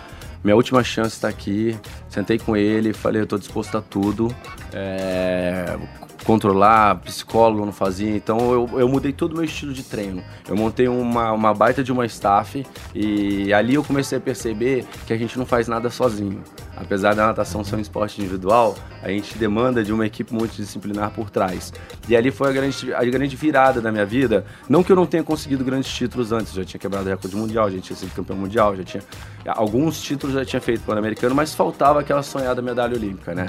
minha 0.43 0.55
última 0.55 0.85
chance 0.85 1.17
está 1.17 1.29
aqui. 1.29 1.77
Sentei 2.09 2.39
com 2.39 2.57
ele, 2.57 2.93
falei, 2.93 3.23
eu 3.23 3.27
tô 3.27 3.37
disposto 3.37 3.77
a 3.77 3.81
tudo. 3.81 4.33
É, 4.73 5.77
controlar, 6.25 6.97
psicólogo 6.97 7.65
não 7.65 7.73
fazia, 7.73 8.15
então 8.15 8.53
eu, 8.53 8.69
eu 8.79 8.89
mudei 8.89 9.13
todo 9.13 9.33
o 9.33 9.37
meu 9.37 9.45
estilo 9.45 9.73
de 9.73 9.83
treino. 9.83 10.23
Eu 10.47 10.57
montei 10.57 10.87
uma, 10.87 11.33
uma 11.33 11.55
baita 11.55 11.83
de 11.83 11.91
uma 11.91 12.07
staff 12.07 12.65
e 12.95 13.53
ali 13.53 13.75
eu 13.75 13.83
comecei 13.83 14.19
a 14.19 14.21
perceber 14.21 14.85
que 15.07 15.13
a 15.13 15.17
gente 15.17 15.39
não 15.39 15.47
faz 15.47 15.67
nada 15.67 15.91
sozinho. 15.91 16.43
Apesar 16.81 17.15
da 17.15 17.27
natação 17.27 17.65
ser 17.65 17.77
um 17.77 17.81
esporte 17.81 18.21
individual, 18.21 18.77
a 19.03 19.09
gente 19.09 19.37
demanda 19.37 19.83
de 19.83 19.93
uma 19.93 20.07
equipe 20.07 20.33
multidisciplinar 20.33 21.11
por 21.11 21.29
trás. 21.29 21.73
E 22.09 22.17
ali 22.17 22.31
foi 22.31 22.51
a 22.51 22.53
grande, 22.53 22.95
a 22.95 23.05
grande 23.05 23.37
virada 23.37 23.81
da 23.81 23.91
minha 23.91 24.07
vida. 24.07 24.45
Não 24.69 24.85
que 24.85 24.93
eu 24.93 24.97
não 24.97 25.05
tenha 25.05 25.25
conseguido 25.25 25.65
grandes 25.65 25.93
títulos 25.93 26.31
antes, 26.31 26.53
já 26.53 26.65
tinha 26.65 26.79
quebrado 26.79 27.09
recorde 27.09 27.37
mundial, 27.37 27.71
já 27.71 27.81
tinha 27.81 27.97
sido 27.97 28.15
campeão 28.15 28.39
mundial, 28.39 28.77
já 28.77 28.85
tinha. 28.85 29.03
Alguns 29.47 30.01
títulos 30.01 30.35
já 30.35 30.45
tinha 30.45 30.61
feito 30.61 30.83
pan-americano, 30.83 31.35
mas 31.35 31.53
faltava 31.53 32.01
aquela 32.01 32.23
sonhada 32.23 32.63
medalha 32.63 32.97
olímpica, 32.97 33.35
né? 33.35 33.47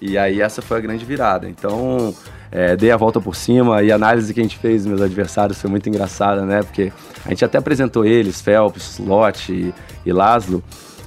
E 0.00 0.18
aí 0.18 0.40
essa 0.40 0.60
foi 0.60 0.78
a 0.78 0.80
grande 0.80 1.04
virada. 1.04 1.48
Então, 1.48 2.12
é, 2.50 2.76
dei 2.76 2.90
a 2.90 2.96
volta 2.96 3.20
por 3.20 3.36
cima 3.36 3.82
e 3.84 3.92
a 3.92 3.94
análise 3.94 4.34
que 4.34 4.40
a 4.40 4.42
gente 4.42 4.58
fez 4.58 4.84
meus 4.84 5.00
adversários 5.00 5.60
foi 5.60 5.70
muito 5.70 5.88
engraçada, 5.88 6.44
né? 6.44 6.62
Porque 6.62 6.92
a 7.24 7.28
gente 7.28 7.44
até 7.44 7.58
apresentou 7.58 8.04
eles, 8.04 8.40
Phelps, 8.40 8.98
Lott 8.98 9.52
e, 9.52 9.72
e 10.04 10.12
Laszlo. 10.12 10.62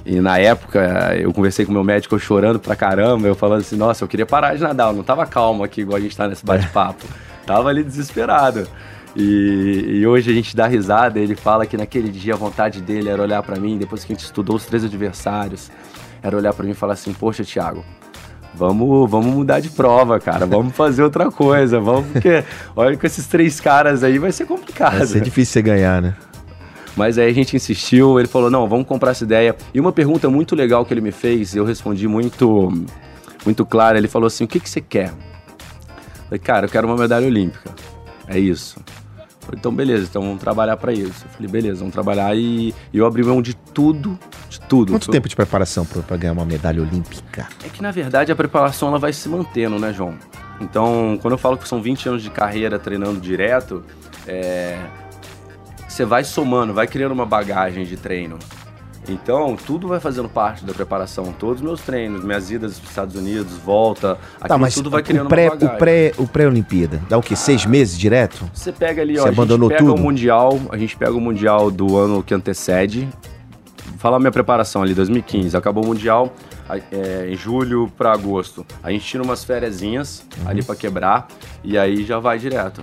E 0.06 0.20
na 0.20 0.38
época 0.38 1.16
eu 1.18 1.32
conversei 1.32 1.66
com 1.66 1.72
meu 1.72 1.82
médico 1.82 2.14
eu 2.14 2.18
chorando 2.20 2.60
pra 2.60 2.76
caramba, 2.76 3.26
eu 3.26 3.34
falando 3.34 3.62
assim, 3.62 3.76
nossa, 3.76 4.04
eu 4.04 4.08
queria 4.08 4.24
parar 4.24 4.54
de 4.54 4.62
nadar, 4.62 4.90
eu 4.90 4.92
não 4.92 5.02
tava 5.02 5.26
calmo 5.26 5.64
aqui 5.64 5.80
igual 5.80 5.96
a 5.96 6.00
gente 6.00 6.16
tá 6.16 6.28
nesse 6.28 6.46
bate-papo. 6.46 7.04
tava 7.44 7.68
ali 7.68 7.82
desesperado. 7.82 8.68
E, 9.16 9.98
e 9.98 10.06
hoje 10.06 10.30
a 10.30 10.34
gente 10.34 10.54
dá 10.54 10.68
risada, 10.68 11.18
ele 11.18 11.34
fala 11.34 11.66
que 11.66 11.76
naquele 11.76 12.08
dia 12.08 12.34
a 12.34 12.36
vontade 12.36 12.80
dele 12.80 13.08
era 13.08 13.20
olhar 13.20 13.42
pra 13.42 13.56
mim, 13.56 13.76
depois 13.78 14.04
que 14.04 14.12
a 14.12 14.14
gente 14.14 14.24
estudou 14.24 14.54
os 14.54 14.64
três 14.64 14.84
adversários, 14.84 15.72
era 16.22 16.36
olhar 16.36 16.54
pra 16.54 16.64
mim 16.64 16.70
e 16.70 16.74
falar 16.74 16.92
assim, 16.92 17.12
poxa, 17.12 17.42
Thiago, 17.42 17.84
Vamos, 18.54 19.10
vamos 19.10 19.34
mudar 19.34 19.60
de 19.60 19.68
prova, 19.68 20.18
cara. 20.18 20.46
Vamos 20.46 20.74
fazer 20.74 21.02
outra 21.02 21.30
coisa. 21.30 21.78
Vamos, 21.78 22.06
porque 22.10 22.42
olha 22.74 22.96
com 22.96 23.06
esses 23.06 23.26
três 23.26 23.60
caras 23.60 24.02
aí 24.02 24.18
vai 24.18 24.32
ser 24.32 24.46
complicado. 24.46 24.96
Vai 24.96 25.06
ser 25.06 25.20
difícil 25.20 25.52
você 25.52 25.62
ganhar, 25.62 26.00
né? 26.00 26.14
Mas 26.96 27.18
aí 27.18 27.30
a 27.30 27.34
gente 27.34 27.54
insistiu, 27.54 28.18
ele 28.18 28.26
falou: 28.26 28.50
não, 28.50 28.66
vamos 28.66 28.86
comprar 28.86 29.10
essa 29.10 29.22
ideia. 29.22 29.54
E 29.74 29.78
uma 29.78 29.92
pergunta 29.92 30.30
muito 30.30 30.56
legal 30.56 30.84
que 30.84 30.94
ele 30.94 31.02
me 31.02 31.12
fez, 31.12 31.54
eu 31.54 31.64
respondi 31.64 32.08
muito, 32.08 32.72
muito 33.44 33.66
claro. 33.66 33.98
Ele 33.98 34.08
falou 34.08 34.26
assim: 34.26 34.44
o 34.44 34.48
que, 34.48 34.58
que 34.58 34.68
você 34.68 34.80
quer? 34.80 35.08
Eu 35.08 36.28
falei, 36.28 36.38
cara, 36.40 36.66
eu 36.66 36.70
quero 36.70 36.88
uma 36.88 36.96
medalha 36.96 37.26
olímpica. 37.26 37.70
É 38.26 38.38
isso. 38.38 38.78
Eu 38.78 39.48
falei, 39.50 39.58
então, 39.60 39.72
beleza, 39.72 40.06
então 40.10 40.22
vamos 40.22 40.40
trabalhar 40.40 40.76
para 40.76 40.92
isso. 40.92 41.24
Eu 41.24 41.30
falei, 41.30 41.48
beleza, 41.48 41.78
vamos 41.78 41.92
trabalhar. 41.92 42.34
E, 42.34 42.74
e 42.92 42.98
eu 42.98 43.06
abri 43.06 43.22
mão 43.22 43.40
de 43.40 43.54
tudo, 43.54 44.18
de 44.48 44.60
tudo. 44.62 44.92
Quanto 44.92 45.10
tempo 45.10 45.28
de 45.28 45.36
preparação 45.36 45.84
pra 45.84 46.16
ganhar 46.16 46.32
uma 46.32 46.46
medalha 46.46 46.82
olímpica? 46.82 47.46
É 47.64 47.68
que 47.68 47.80
na 47.82 47.92
verdade 47.92 48.32
a 48.32 48.36
preparação 48.36 48.88
ela 48.88 48.98
vai 48.98 49.12
se 49.12 49.28
mantendo, 49.28 49.78
né, 49.78 49.92
João? 49.92 50.14
Então, 50.60 51.18
quando 51.20 51.32
eu 51.32 51.38
falo 51.38 51.58
que 51.58 51.68
são 51.68 51.82
20 51.82 52.08
anos 52.08 52.22
de 52.22 52.30
carreira 52.30 52.78
treinando 52.78 53.20
direto, 53.20 53.84
é, 54.26 54.78
você 55.96 56.04
vai 56.04 56.24
somando, 56.24 56.74
vai 56.74 56.86
criando 56.86 57.12
uma 57.12 57.24
bagagem 57.24 57.84
de 57.84 57.96
treino. 57.96 58.38
Então, 59.08 59.56
tudo 59.56 59.86
vai 59.86 60.00
fazendo 60.00 60.28
parte 60.28 60.64
da 60.64 60.74
preparação. 60.74 61.32
Todos 61.32 61.56
os 61.56 61.62
meus 61.62 61.80
treinos, 61.80 62.24
minhas 62.24 62.50
idas 62.50 62.74
para 62.76 62.84
os 62.84 62.90
Estados 62.90 63.14
Unidos, 63.14 63.52
volta, 63.64 64.18
aquilo 64.34 64.48
Tá, 64.48 64.58
mas 64.58 64.74
tudo 64.74 64.90
vai 64.90 65.00
o 65.00 65.04
criando 65.04 65.28
pré, 65.28 65.44
uma 65.44 65.50
bagagem. 65.54 65.74
o 65.74 65.78
pré, 65.78 66.12
o 66.18 66.26
pré-Olimpíada, 66.26 67.00
dá 67.08 67.16
o 67.16 67.22
quê? 67.22 67.36
Seis 67.36 67.64
meses 67.64 67.96
direto? 67.96 68.44
Você 68.52 68.72
pega 68.72 69.00
ali, 69.02 69.16
ó, 69.18 69.22
Você 69.22 69.28
a 69.28 69.32
gente 69.32 69.68
pega 69.68 69.78
tudo? 69.78 69.94
o 69.94 69.98
Mundial, 69.98 70.60
a 70.70 70.76
gente 70.76 70.96
pega 70.96 71.12
o 71.12 71.20
Mundial 71.20 71.70
do 71.70 71.96
ano 71.96 72.20
que 72.22 72.34
antecede. 72.34 73.08
Vou 73.86 73.98
falar 73.98 74.18
minha 74.18 74.32
preparação 74.32 74.82
ali, 74.82 74.92
2015. 74.92 75.56
Acabou 75.56 75.84
o 75.84 75.86
Mundial 75.86 76.34
é, 76.90 77.28
em 77.30 77.36
julho 77.36 77.90
para 77.96 78.12
agosto. 78.12 78.66
A 78.82 78.90
gente 78.90 79.04
tira 79.06 79.22
umas 79.22 79.44
fériasinhas 79.44 80.24
Uhum. 80.42 80.48
ali 80.50 80.62
para 80.64 80.74
quebrar 80.74 81.28
e 81.64 81.78
aí 81.78 82.04
já 82.04 82.18
vai 82.18 82.38
direto. 82.40 82.82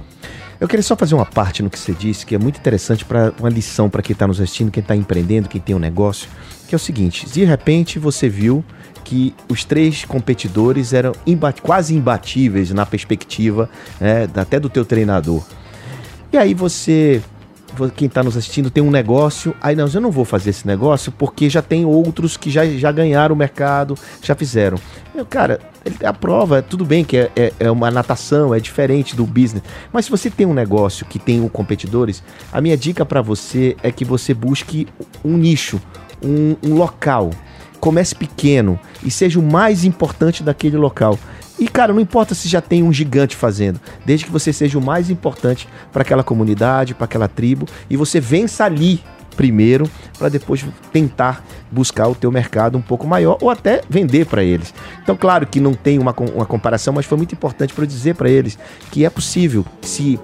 Eu 0.63 0.67
queria 0.69 0.81
só 0.81 0.95
fazer 0.95 1.13
uma 1.13 1.25
parte 1.25 1.61
no 1.61 1.69
que 1.69 1.77
você 1.77 1.91
disse, 1.91 2.25
que 2.25 2.33
é 2.33 2.39
muito 2.39 2.57
interessante 2.57 3.03
para 3.03 3.33
uma 3.37 3.49
lição 3.49 3.89
para 3.89 4.01
quem 4.01 4.13
está 4.13 4.25
nos 4.25 4.39
assistindo, 4.39 4.71
quem 4.71 4.79
está 4.79 4.95
empreendendo, 4.95 5.49
quem 5.49 5.59
tem 5.59 5.75
um 5.75 5.79
negócio, 5.79 6.29
que 6.69 6.73
é 6.73 6.77
o 6.77 6.79
seguinte: 6.79 7.25
de 7.29 7.43
repente 7.43 7.99
você 7.99 8.29
viu 8.29 8.63
que 9.03 9.35
os 9.49 9.65
três 9.65 10.05
competidores 10.05 10.93
eram 10.93 11.11
imba- 11.27 11.51
quase 11.51 11.93
imbatíveis 11.93 12.71
na 12.71 12.85
perspectiva 12.85 13.69
né, 13.99 14.25
até 14.33 14.57
do 14.57 14.69
teu 14.69 14.85
treinador. 14.85 15.43
E 16.31 16.37
aí 16.37 16.53
você, 16.53 17.21
vo- 17.75 17.89
quem 17.89 18.07
está 18.07 18.23
nos 18.23 18.37
assistindo, 18.37 18.69
tem 18.69 18.81
um 18.81 18.89
negócio, 18.89 19.53
aí 19.59 19.75
não, 19.75 19.85
eu 19.93 19.99
não 19.99 20.11
vou 20.11 20.23
fazer 20.23 20.51
esse 20.51 20.65
negócio 20.65 21.11
porque 21.11 21.49
já 21.49 21.61
tem 21.61 21.83
outros 21.83 22.37
que 22.37 22.49
já, 22.49 22.65
já 22.65 22.89
ganharam 22.89 23.35
o 23.35 23.37
mercado, 23.37 23.97
já 24.21 24.33
fizeram. 24.33 24.77
Eu, 25.13 25.25
cara, 25.25 25.59
Ele 25.85 25.95
tem 25.95 26.07
a 26.07 26.13
prova, 26.13 26.61
tudo 26.61 26.85
bem 26.85 27.03
que 27.03 27.17
é, 27.17 27.31
é, 27.35 27.53
é 27.59 27.71
uma 27.71 27.91
natação, 27.91 28.53
é 28.53 28.59
diferente 28.59 29.15
do 29.15 29.25
business. 29.25 29.63
Mas 29.91 30.05
se 30.05 30.11
você 30.11 30.29
tem 30.29 30.45
um 30.45 30.53
negócio 30.53 31.05
que 31.05 31.19
tem 31.19 31.45
competidores, 31.49 32.23
a 32.51 32.61
minha 32.61 32.77
dica 32.77 33.05
para 33.05 33.21
você 33.21 33.75
é 33.83 33.91
que 33.91 34.05
você 34.05 34.33
busque 34.33 34.87
um 35.23 35.37
nicho, 35.37 35.81
um, 36.23 36.55
um 36.63 36.75
local. 36.75 37.31
Comece 37.79 38.15
pequeno 38.15 38.79
e 39.03 39.11
seja 39.11 39.39
o 39.39 39.43
mais 39.43 39.83
importante 39.83 40.41
daquele 40.41 40.77
local. 40.77 41.19
E, 41.59 41.67
cara, 41.67 41.93
não 41.93 41.99
importa 41.99 42.33
se 42.33 42.47
já 42.47 42.61
tem 42.61 42.81
um 42.81 42.91
gigante 42.91 43.35
fazendo, 43.35 43.79
desde 44.05 44.25
que 44.25 44.31
você 44.31 44.51
seja 44.51 44.79
o 44.79 44.81
mais 44.81 45.09
importante 45.09 45.67
para 45.91 46.01
aquela 46.01 46.23
comunidade, 46.23 46.95
para 46.95 47.05
aquela 47.05 47.27
tribo, 47.27 47.67
e 47.89 47.95
você 47.95 48.19
vença 48.19 48.65
ali 48.65 49.03
primeiro 49.33 49.89
para 50.17 50.29
depois 50.29 50.65
tentar 50.91 51.43
buscar 51.71 52.07
o 52.07 52.15
teu 52.15 52.31
mercado 52.31 52.77
um 52.77 52.81
pouco 52.81 53.07
maior 53.07 53.37
ou 53.41 53.49
até 53.49 53.81
vender 53.89 54.25
para 54.25 54.43
eles. 54.43 54.73
Então, 55.01 55.15
claro 55.15 55.45
que 55.47 55.59
não 55.59 55.73
tem 55.73 55.99
uma, 55.99 56.15
uma 56.33 56.45
comparação, 56.45 56.93
mas 56.93 57.05
foi 57.05 57.17
muito 57.17 57.33
importante 57.33 57.73
para 57.73 57.85
dizer 57.85 58.15
para 58.15 58.29
eles 58.29 58.57
que 58.91 59.05
é 59.05 59.09
possível, 59.09 59.65
se 59.81 60.19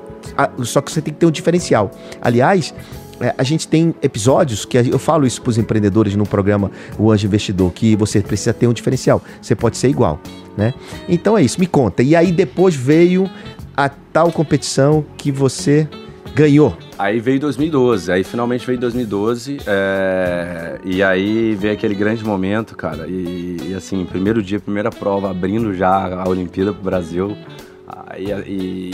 só 0.64 0.82
que 0.82 0.92
você 0.92 1.02
tem 1.02 1.14
que 1.14 1.20
ter 1.20 1.26
um 1.26 1.32
diferencial. 1.32 1.92
Aliás, 2.22 2.74
é, 3.20 3.34
a 3.38 3.44
gente 3.44 3.68
tem 3.68 3.94
episódios 4.02 4.66
que 4.66 4.78
eu 4.78 5.00
falo 5.00 5.28
isso 5.28 5.42
para 5.42 5.50
os 5.50 5.58
empreendedores 5.58 6.16
no 6.16 6.26
programa 6.26 6.72
O 6.98 7.12
Anjo 7.12 7.28
Investidor, 7.28 7.72
que 7.72 7.96
você 7.96 8.22
precisa 8.22 8.54
ter 8.54 8.68
um 8.68 8.74
diferencial. 8.74 9.22
Você 9.42 9.56
pode 9.56 9.78
ser 9.78 9.90
igual, 9.90 10.20
né? 10.58 10.74
Então 11.08 11.38
é 11.38 11.42
isso, 11.42 11.60
me 11.60 11.68
conta. 11.68 12.02
E 12.02 12.16
aí 12.16 12.32
depois 12.32 12.76
veio 12.76 13.30
a 13.76 13.90
tal 13.90 14.32
competição 14.32 15.06
que 15.18 15.32
você 15.32 15.88
ganhou. 16.34 16.78
Aí 17.00 17.22
veio 17.22 17.40
2012, 17.40 18.12
aí 18.12 18.26
finalmente 18.26 18.68
veio 18.68 18.78
2012, 18.78 19.60
é... 19.66 20.82
e 20.84 21.02
aí 21.02 21.56
veio 21.56 21.74
aquele 21.74 21.96
grande 21.96 22.26
momento, 22.26 22.76
cara, 22.76 23.08
e, 23.08 23.56
e, 23.70 23.74
assim, 23.74 24.04
primeiro 24.04 24.44
dia, 24.44 24.60
primeira 24.60 24.90
prova, 24.90 25.32
abrindo 25.32 25.74
já 25.74 26.22
a 26.22 26.28
Olimpíada 26.28 26.74
pro 26.74 26.84
Brasil, 26.84 27.38
aí, 27.88 28.26
e, 28.46 28.92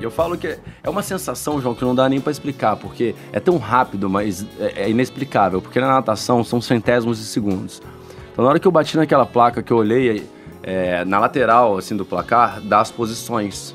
eu 0.00 0.08
falo 0.08 0.38
que 0.38 0.56
é 0.84 0.88
uma 0.88 1.02
sensação, 1.02 1.60
João, 1.60 1.74
que 1.74 1.84
não 1.84 1.96
dá 1.96 2.08
nem 2.08 2.20
para 2.20 2.30
explicar, 2.30 2.76
porque 2.76 3.12
é 3.32 3.40
tão 3.40 3.58
rápido, 3.58 4.08
mas 4.08 4.46
é, 4.60 4.84
é 4.84 4.90
inexplicável, 4.90 5.60
porque 5.60 5.80
na 5.80 5.88
natação 5.88 6.44
são 6.44 6.60
centésimos 6.60 7.18
de 7.18 7.24
segundos. 7.24 7.82
Então 8.32 8.44
na 8.44 8.50
hora 8.50 8.60
que 8.60 8.68
eu 8.68 8.70
bati 8.70 8.96
naquela 8.96 9.26
placa 9.26 9.64
que 9.64 9.72
eu 9.72 9.78
olhei, 9.78 10.24
é, 10.62 11.04
na 11.04 11.18
lateral, 11.18 11.76
assim, 11.76 11.96
do 11.96 12.04
placar, 12.04 12.60
dá 12.60 12.80
as 12.80 12.92
posições. 12.92 13.74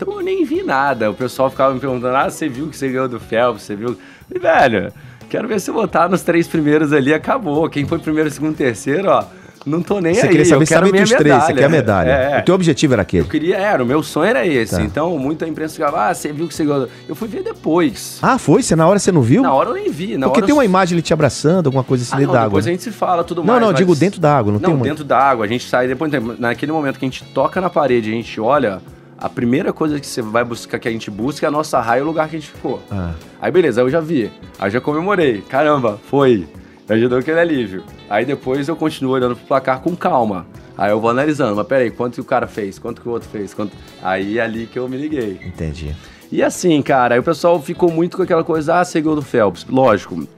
Então 0.00 0.14
eu 0.14 0.22
nem 0.24 0.44
vi 0.44 0.62
nada. 0.62 1.10
O 1.10 1.14
pessoal 1.14 1.50
ficava 1.50 1.74
me 1.74 1.80
perguntando: 1.80 2.16
ah, 2.16 2.30
você 2.30 2.48
viu 2.48 2.68
que 2.68 2.76
você 2.76 2.88
ganhou 2.88 3.08
do 3.08 3.18
Phelps? 3.18 3.62
Você 3.62 3.74
viu? 3.74 3.98
E, 4.32 4.38
velho, 4.38 4.92
quero 5.28 5.48
ver 5.48 5.60
se 5.60 5.72
botar 5.72 6.08
nos 6.08 6.22
três 6.22 6.46
primeiros 6.46 6.92
ali, 6.92 7.12
acabou. 7.12 7.68
Quem 7.68 7.84
foi 7.84 7.98
primeiro, 7.98 8.30
segundo, 8.30 8.56
terceiro, 8.56 9.08
ó. 9.08 9.24
Não 9.66 9.82
tô 9.82 10.00
nem 10.00 10.14
você 10.14 10.20
aí. 10.20 10.26
Você 10.26 10.28
queria 10.28 10.44
saber 10.46 10.66
se 10.66 10.74
era 10.74 11.18
três, 11.18 11.42
você 11.42 11.52
quer 11.52 11.64
a 11.64 11.68
medalha. 11.68 12.10
É, 12.10 12.38
o 12.38 12.44
teu 12.44 12.54
objetivo 12.54 12.92
era 12.92 13.02
aquele. 13.02 13.24
Eu 13.24 13.28
queria, 13.28 13.56
era, 13.56 13.82
o 13.82 13.86
meu 13.86 14.02
sonho 14.04 14.30
era 14.30 14.46
esse. 14.46 14.76
Tá. 14.76 14.82
Então, 14.82 15.18
muita 15.18 15.46
imprensa 15.46 15.74
ficava, 15.74 16.08
ah, 16.08 16.14
você 16.14 16.32
viu 16.32 16.46
que 16.46 16.54
você 16.54 16.64
ganhou. 16.64 16.88
Eu 17.08 17.14
fui 17.14 17.26
ver 17.28 17.42
depois. 17.42 18.18
Ah, 18.22 18.38
foi? 18.38 18.62
Você 18.62 18.76
na 18.76 18.86
hora 18.86 19.00
você 19.00 19.10
não 19.10 19.20
viu? 19.20 19.42
Na 19.42 19.52
hora 19.52 19.70
eu 19.70 19.74
nem 19.74 19.90
vi. 19.90 20.16
Porque 20.16 20.42
tem 20.42 20.54
uma 20.54 20.64
imagem 20.64 20.94
ele 20.94 21.02
te 21.02 21.12
abraçando, 21.12 21.66
alguma 21.66 21.84
coisa 21.84 22.04
assim 22.04 22.14
ah, 22.14 22.18
dentro 22.18 22.32
d'água. 22.32 22.48
Depois 22.48 22.66
a 22.66 22.70
gente 22.70 22.82
se 22.84 22.92
fala 22.92 23.24
tudo 23.24 23.38
não, 23.38 23.46
mais. 23.46 23.60
Não, 23.60 23.66
não, 23.68 23.74
digo 23.74 23.94
dentro 23.96 24.20
d'água. 24.20 24.52
Não, 24.52 24.60
não 24.60 24.66
tem 24.66 24.74
uma... 24.74 24.84
dentro 24.84 25.04
d'água. 25.04 25.44
A 25.44 25.48
gente 25.48 25.68
sai 25.68 25.88
depois, 25.88 26.10
naquele 26.38 26.72
momento 26.72 26.98
que 26.98 27.04
a 27.04 27.08
gente 27.08 27.24
toca 27.34 27.60
na 27.60 27.68
parede, 27.68 28.08
a 28.08 28.14
gente 28.14 28.40
olha 28.40 28.80
a 29.18 29.28
primeira 29.28 29.72
coisa 29.72 29.98
que 29.98 30.06
você 30.06 30.22
vai 30.22 30.44
buscar, 30.44 30.78
que 30.78 30.88
a 30.88 30.92
gente 30.92 31.10
busca 31.10 31.44
é 31.44 31.48
a 31.48 31.50
nossa 31.50 31.80
raia, 31.80 32.02
o 32.02 32.06
lugar 32.06 32.28
que 32.28 32.36
a 32.36 32.38
gente 32.38 32.52
ficou. 32.52 32.80
Ah. 32.90 33.12
Aí 33.40 33.50
beleza, 33.50 33.80
aí 33.80 33.86
eu 33.86 33.90
já 33.90 34.00
vi. 34.00 34.30
Aí 34.58 34.70
já 34.70 34.80
comemorei. 34.80 35.42
Caramba, 35.42 35.98
foi. 36.08 36.46
Me 36.88 36.94
ajudou 36.94 37.18
aquele 37.18 37.40
alívio. 37.40 37.82
Aí 38.08 38.24
depois 38.24 38.68
eu 38.68 38.76
continuo 38.76 39.12
olhando 39.12 39.34
pro 39.34 39.44
placar 39.44 39.80
com 39.80 39.94
calma. 39.96 40.46
Aí 40.76 40.92
eu 40.92 41.00
vou 41.00 41.10
analisando, 41.10 41.56
mas 41.56 41.66
peraí, 41.66 41.90
quanto 41.90 42.14
que 42.14 42.20
o 42.20 42.24
cara 42.24 42.46
fez? 42.46 42.78
Quanto 42.78 43.02
que 43.02 43.08
o 43.08 43.12
outro 43.12 43.28
fez? 43.28 43.52
Quanto... 43.52 43.72
Aí 44.00 44.38
é 44.38 44.42
ali 44.42 44.66
que 44.66 44.78
eu 44.78 44.88
me 44.88 44.96
liguei. 44.96 45.40
Entendi. 45.44 45.94
E 46.30 46.40
assim, 46.42 46.80
cara, 46.80 47.16
aí 47.16 47.20
o 47.20 47.22
pessoal 47.22 47.60
ficou 47.60 47.90
muito 47.90 48.16
com 48.16 48.22
aquela 48.22 48.44
coisa, 48.44 48.78
ah, 48.78 48.84
seguiu 48.84 49.16
do 49.16 49.22
Phelps. 49.22 49.66
Lógico, 49.68 50.28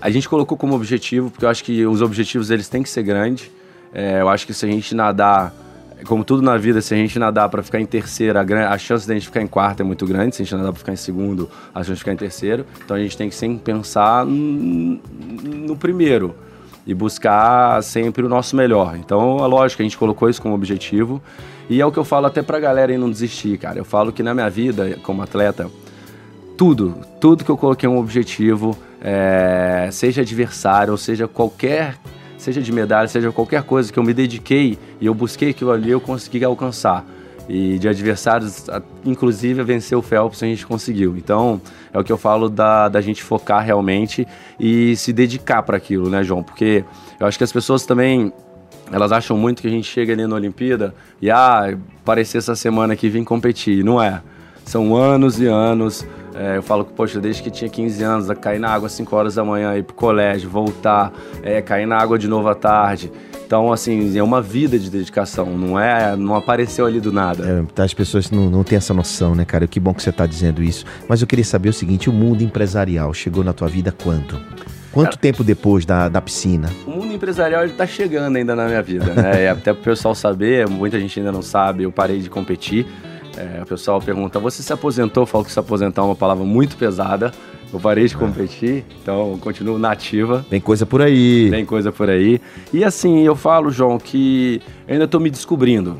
a 0.00 0.10
gente 0.10 0.28
colocou 0.28 0.58
como 0.58 0.74
objetivo, 0.74 1.30
porque 1.30 1.44
eu 1.44 1.48
acho 1.48 1.62
que 1.62 1.86
os 1.86 2.02
objetivos 2.02 2.50
eles 2.50 2.68
têm 2.68 2.82
que 2.82 2.88
ser 2.88 3.04
grandes. 3.04 3.48
É, 3.94 4.20
eu 4.20 4.28
acho 4.28 4.46
que 4.46 4.52
se 4.52 4.66
a 4.66 4.68
gente 4.68 4.94
nadar 4.96 5.54
como 6.06 6.24
tudo 6.24 6.42
na 6.42 6.56
vida, 6.56 6.80
se 6.80 6.94
a 6.94 6.96
gente 6.96 7.18
nadar 7.18 7.48
para 7.48 7.62
ficar 7.62 7.80
em 7.80 7.86
terceiro, 7.86 8.38
a, 8.38 8.42
a 8.42 8.78
chance 8.78 9.06
de 9.06 9.12
a 9.12 9.14
gente 9.14 9.26
ficar 9.26 9.42
em 9.42 9.46
quarto 9.46 9.80
é 9.80 9.84
muito 9.84 10.06
grande. 10.06 10.36
Se 10.36 10.42
a 10.42 10.44
gente 10.44 10.54
nadar 10.54 10.72
para 10.72 10.78
ficar 10.78 10.92
em 10.92 10.96
segundo, 10.96 11.48
a 11.74 11.80
chance 11.80 11.92
de 11.92 11.98
ficar 11.98 12.12
em 12.12 12.16
terceiro. 12.16 12.66
Então 12.84 12.96
a 12.96 13.00
gente 13.00 13.16
tem 13.16 13.28
que 13.28 13.34
sempre 13.34 13.58
pensar 13.58 14.24
no 14.26 15.76
primeiro 15.76 16.34
e 16.86 16.94
buscar 16.94 17.82
sempre 17.82 18.24
o 18.24 18.28
nosso 18.28 18.56
melhor. 18.56 18.96
Então, 18.96 19.38
é 19.38 19.46
lógico 19.46 19.82
a 19.82 19.84
gente 19.84 19.96
colocou 19.96 20.28
isso 20.28 20.42
como 20.42 20.54
objetivo. 20.54 21.22
E 21.68 21.80
é 21.80 21.86
o 21.86 21.92
que 21.92 21.98
eu 21.98 22.04
falo 22.04 22.26
até 22.26 22.42
pra 22.42 22.58
galera 22.58 22.92
aí 22.92 22.98
não 22.98 23.10
desistir, 23.10 23.56
cara. 23.56 23.78
Eu 23.78 23.84
falo 23.84 24.12
que 24.12 24.22
na 24.22 24.34
minha 24.34 24.50
vida, 24.50 24.98
como 25.02 25.22
atleta, 25.22 25.70
tudo, 26.56 26.96
tudo 27.20 27.44
que 27.44 27.50
eu 27.50 27.56
coloquei 27.56 27.88
um 27.88 27.98
objetivo, 27.98 28.76
é, 29.00 29.88
seja 29.92 30.22
adversário, 30.22 30.90
ou 30.90 30.98
seja 30.98 31.28
qualquer 31.28 31.96
seja 32.42 32.60
de 32.60 32.72
medalha, 32.72 33.06
seja 33.06 33.30
qualquer 33.30 33.62
coisa 33.62 33.92
que 33.92 33.98
eu 33.98 34.02
me 34.02 34.12
dediquei 34.12 34.78
e 35.00 35.06
eu 35.06 35.14
busquei 35.14 35.50
aquilo 35.50 35.70
ali, 35.70 35.90
eu 35.90 36.00
consegui 36.00 36.44
alcançar. 36.44 37.06
E 37.48 37.78
de 37.78 37.88
adversários, 37.88 38.66
inclusive 39.04 39.62
vencer 39.62 39.96
o 39.96 40.02
Phelps, 40.02 40.42
a 40.42 40.46
gente 40.46 40.66
conseguiu. 40.66 41.16
Então, 41.16 41.60
é 41.92 41.98
o 41.98 42.04
que 42.04 42.12
eu 42.12 42.18
falo 42.18 42.48
da, 42.48 42.88
da 42.88 43.00
gente 43.00 43.22
focar 43.22 43.64
realmente 43.64 44.26
e 44.58 44.96
se 44.96 45.12
dedicar 45.12 45.62
para 45.62 45.76
aquilo, 45.76 46.08
né, 46.08 46.22
João? 46.22 46.42
Porque 46.42 46.84
eu 47.18 47.26
acho 47.26 47.38
que 47.38 47.44
as 47.44 47.52
pessoas 47.52 47.84
também 47.84 48.32
elas 48.90 49.10
acham 49.10 49.36
muito 49.36 49.62
que 49.62 49.68
a 49.68 49.70
gente 49.70 49.86
chega 49.86 50.12
ali 50.12 50.26
na 50.26 50.34
Olimpíada 50.34 50.94
e, 51.20 51.30
ah, 51.30 51.76
aparecer 52.02 52.38
essa 52.38 52.54
semana 52.54 52.92
aqui 52.92 53.06
e 53.06 53.10
vim 53.10 53.24
competir. 53.24 53.84
Não 53.84 54.02
é. 54.02 54.20
São 54.64 54.94
anos 54.94 55.40
e 55.40 55.46
anos 55.46 56.06
é, 56.34 56.56
eu 56.56 56.62
falo 56.62 56.84
que, 56.84 56.92
poxa, 56.92 57.20
desde 57.20 57.42
que 57.42 57.50
tinha 57.50 57.68
15 57.68 58.02
anos, 58.02 58.30
a 58.30 58.34
cair 58.34 58.58
na 58.58 58.70
água 58.70 58.86
às 58.86 58.92
5 58.92 59.14
horas 59.14 59.34
da 59.34 59.44
manhã, 59.44 59.76
ir 59.76 59.82
pro 59.82 59.94
colégio, 59.94 60.48
voltar, 60.48 61.12
é, 61.42 61.60
cair 61.60 61.86
na 61.86 61.96
água 61.96 62.18
de 62.18 62.28
novo 62.28 62.48
à 62.48 62.54
tarde. 62.54 63.10
Então, 63.44 63.70
assim, 63.70 64.16
é 64.16 64.22
uma 64.22 64.40
vida 64.40 64.78
de 64.78 64.88
dedicação, 64.88 65.44
não 65.44 65.78
é, 65.78 66.16
não 66.16 66.34
apareceu 66.34 66.86
ali 66.86 67.00
do 67.00 67.12
nada. 67.12 67.46
É, 67.46 67.62
tá, 67.74 67.84
as 67.84 67.92
pessoas 67.92 68.30
não, 68.30 68.48
não 68.48 68.64
têm 68.64 68.78
essa 68.78 68.94
noção, 68.94 69.34
né, 69.34 69.44
cara? 69.44 69.66
Que 69.66 69.78
bom 69.78 69.92
que 69.92 70.02
você 70.02 70.08
está 70.08 70.24
dizendo 70.24 70.62
isso. 70.62 70.86
Mas 71.06 71.20
eu 71.20 71.26
queria 71.26 71.44
saber 71.44 71.68
o 71.68 71.72
seguinte: 71.72 72.08
o 72.08 72.12
mundo 72.14 72.42
empresarial 72.42 73.12
chegou 73.12 73.44
na 73.44 73.52
tua 73.52 73.68
vida 73.68 73.92
quando? 73.92 74.40
Quanto 74.90 75.10
cara, 75.10 75.16
tempo 75.18 75.44
depois 75.44 75.84
da, 75.84 76.08
da 76.08 76.20
piscina? 76.22 76.70
O 76.86 76.92
mundo 76.92 77.12
empresarial 77.12 77.62
ele 77.62 77.74
tá 77.74 77.86
chegando 77.86 78.36
ainda 78.36 78.56
na 78.56 78.66
minha 78.66 78.82
vida, 78.82 79.12
né? 79.12 79.48
até 79.52 79.74
pro 79.74 79.82
pessoal 79.82 80.14
saber, 80.14 80.66
muita 80.66 80.98
gente 80.98 81.18
ainda 81.18 81.30
não 81.30 81.42
sabe, 81.42 81.82
eu 81.82 81.92
parei 81.92 82.20
de 82.20 82.30
competir. 82.30 82.86
É, 83.36 83.62
o 83.62 83.66
pessoal 83.66 84.00
pergunta: 84.00 84.38
você 84.38 84.62
se 84.62 84.72
aposentou? 84.72 85.22
Eu 85.22 85.26
falo 85.26 85.44
que 85.44 85.52
se 85.52 85.58
aposentar 85.58 86.02
é 86.02 86.04
uma 86.04 86.16
palavra 86.16 86.44
muito 86.44 86.76
pesada. 86.76 87.32
Eu 87.72 87.80
parei 87.80 88.06
de 88.06 88.14
competir, 88.14 88.84
então 89.02 89.38
continuo 89.40 89.78
nativa. 89.78 90.44
Tem 90.50 90.60
coisa 90.60 90.84
por 90.84 91.00
aí. 91.00 91.48
Tem 91.50 91.64
coisa 91.64 91.90
por 91.90 92.10
aí. 92.10 92.38
E 92.70 92.84
assim, 92.84 93.22
eu 93.22 93.34
falo, 93.34 93.70
João, 93.70 93.98
que 93.98 94.60
ainda 94.86 95.04
estou 95.04 95.18
me 95.18 95.30
descobrindo. 95.30 95.98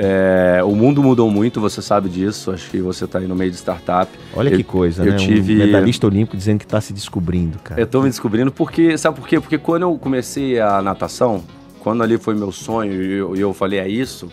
É, 0.00 0.62
o 0.62 0.76
mundo 0.76 1.02
mudou 1.02 1.28
muito, 1.30 1.60
você 1.60 1.80
sabe 1.80 2.08
disso. 2.08 2.52
Acho 2.52 2.70
que 2.70 2.80
você 2.80 3.04
está 3.06 3.18
aí 3.18 3.26
no 3.26 3.34
meio 3.34 3.50
de 3.50 3.56
startup. 3.56 4.12
Olha 4.34 4.50
eu, 4.50 4.56
que 4.56 4.62
coisa, 4.62 5.02
eu 5.02 5.12
né? 5.12 5.18
Tive... 5.18 5.54
Um 5.54 5.58
medalhista 5.58 6.06
olímpico 6.06 6.36
dizendo 6.36 6.58
que 6.58 6.66
está 6.66 6.80
se 6.80 6.92
descobrindo, 6.92 7.58
cara. 7.58 7.80
Eu 7.80 7.84
estou 7.84 8.02
me 8.02 8.08
descobrindo 8.08 8.52
porque, 8.52 8.96
sabe 8.98 9.18
por 9.18 9.26
quê? 9.26 9.40
Porque 9.40 9.56
quando 9.56 9.82
eu 9.82 9.98
comecei 9.98 10.60
a 10.60 10.80
natação, 10.80 11.42
quando 11.80 12.02
ali 12.02 12.16
foi 12.16 12.34
meu 12.34 12.52
sonho 12.52 12.92
e 12.92 13.12
eu, 13.14 13.34
eu, 13.34 13.54
falei 13.54 13.80
é 13.80 13.88
isso, 13.88 14.30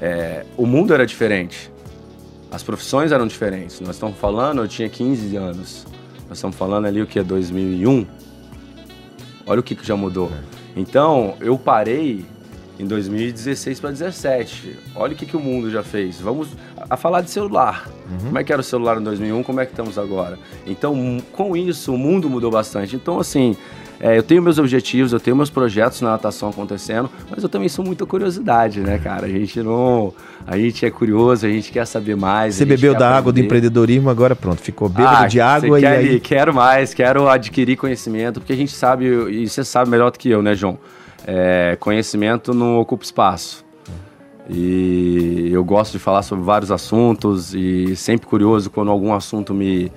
é, 0.00 0.44
o 0.56 0.66
mundo 0.66 0.92
era 0.92 1.06
diferente. 1.06 1.70
As 2.54 2.62
profissões 2.62 3.10
eram 3.10 3.26
diferentes. 3.26 3.80
Nós 3.80 3.96
estamos 3.96 4.16
falando, 4.16 4.62
eu 4.62 4.68
tinha 4.68 4.88
15 4.88 5.34
anos. 5.34 5.84
Nós 6.28 6.38
estamos 6.38 6.56
falando 6.56 6.86
ali 6.86 7.02
o 7.02 7.06
que 7.06 7.18
é 7.18 7.24
2001. 7.24 8.06
Olha 9.44 9.58
o 9.58 9.62
que, 9.62 9.74
que 9.74 9.84
já 9.84 9.96
mudou. 9.96 10.30
É. 10.30 10.80
Então, 10.80 11.34
eu 11.40 11.58
parei 11.58 12.24
em 12.78 12.86
2016 12.86 13.80
para 13.80 13.90
2017. 13.90 14.78
Olha 14.94 15.14
o 15.14 15.16
que, 15.16 15.26
que 15.26 15.36
o 15.36 15.40
mundo 15.40 15.68
já 15.68 15.82
fez. 15.82 16.20
Vamos 16.20 16.50
a 16.88 16.96
falar 16.96 17.22
de 17.22 17.30
celular. 17.30 17.88
Uhum. 18.08 18.26
Como 18.26 18.38
é 18.38 18.44
que 18.44 18.52
era 18.52 18.60
o 18.60 18.64
celular 18.64 19.00
em 19.00 19.02
2001, 19.02 19.42
como 19.42 19.60
é 19.60 19.66
que 19.66 19.72
estamos 19.72 19.98
agora? 19.98 20.38
Então, 20.64 21.20
com 21.32 21.56
isso, 21.56 21.92
o 21.92 21.98
mundo 21.98 22.30
mudou 22.30 22.52
bastante. 22.52 22.94
Então, 22.94 23.18
assim, 23.18 23.56
é, 24.00 24.18
eu 24.18 24.22
tenho 24.22 24.42
meus 24.42 24.58
objetivos, 24.58 25.12
eu 25.12 25.20
tenho 25.20 25.36
meus 25.36 25.50
projetos 25.50 26.00
na 26.00 26.10
natação 26.10 26.48
acontecendo, 26.48 27.08
mas 27.30 27.42
eu 27.42 27.48
também 27.48 27.68
sou 27.68 27.84
muita 27.84 28.04
curiosidade, 28.04 28.80
né, 28.80 28.98
cara? 28.98 29.26
A 29.26 29.28
gente 29.28 29.62
não. 29.62 30.12
A 30.46 30.58
gente 30.58 30.84
é 30.84 30.90
curioso, 30.90 31.46
a 31.46 31.48
gente 31.48 31.72
quer 31.72 31.86
saber 31.86 32.16
mais. 32.16 32.56
Você 32.56 32.64
bebeu 32.64 32.94
da 32.94 33.16
água 33.16 33.32
do 33.32 33.40
empreendedorismo, 33.40 34.10
agora 34.10 34.36
pronto, 34.36 34.60
ficou 34.60 34.88
bêbado 34.88 35.24
ah, 35.24 35.26
de 35.26 35.40
água 35.40 35.80
e 35.80 35.86
aí... 35.86 36.20
Quero 36.20 36.52
mais, 36.52 36.92
quero 36.92 37.28
adquirir 37.28 37.76
conhecimento, 37.76 38.40
porque 38.40 38.52
a 38.52 38.56
gente 38.56 38.72
sabe, 38.72 39.06
e 39.06 39.48
você 39.48 39.64
sabe 39.64 39.90
melhor 39.90 40.10
do 40.10 40.18
que 40.18 40.28
eu, 40.28 40.42
né, 40.42 40.54
João? 40.54 40.78
É, 41.26 41.76
conhecimento 41.80 42.52
não 42.52 42.78
ocupa 42.78 43.04
espaço. 43.04 43.64
E 44.48 45.48
eu 45.50 45.64
gosto 45.64 45.92
de 45.92 45.98
falar 45.98 46.22
sobre 46.22 46.44
vários 46.44 46.70
assuntos 46.70 47.54
e 47.54 47.96
sempre 47.96 48.26
curioso 48.26 48.68
quando 48.68 48.90
algum 48.90 49.14
assunto 49.14 49.54
me, 49.54 49.90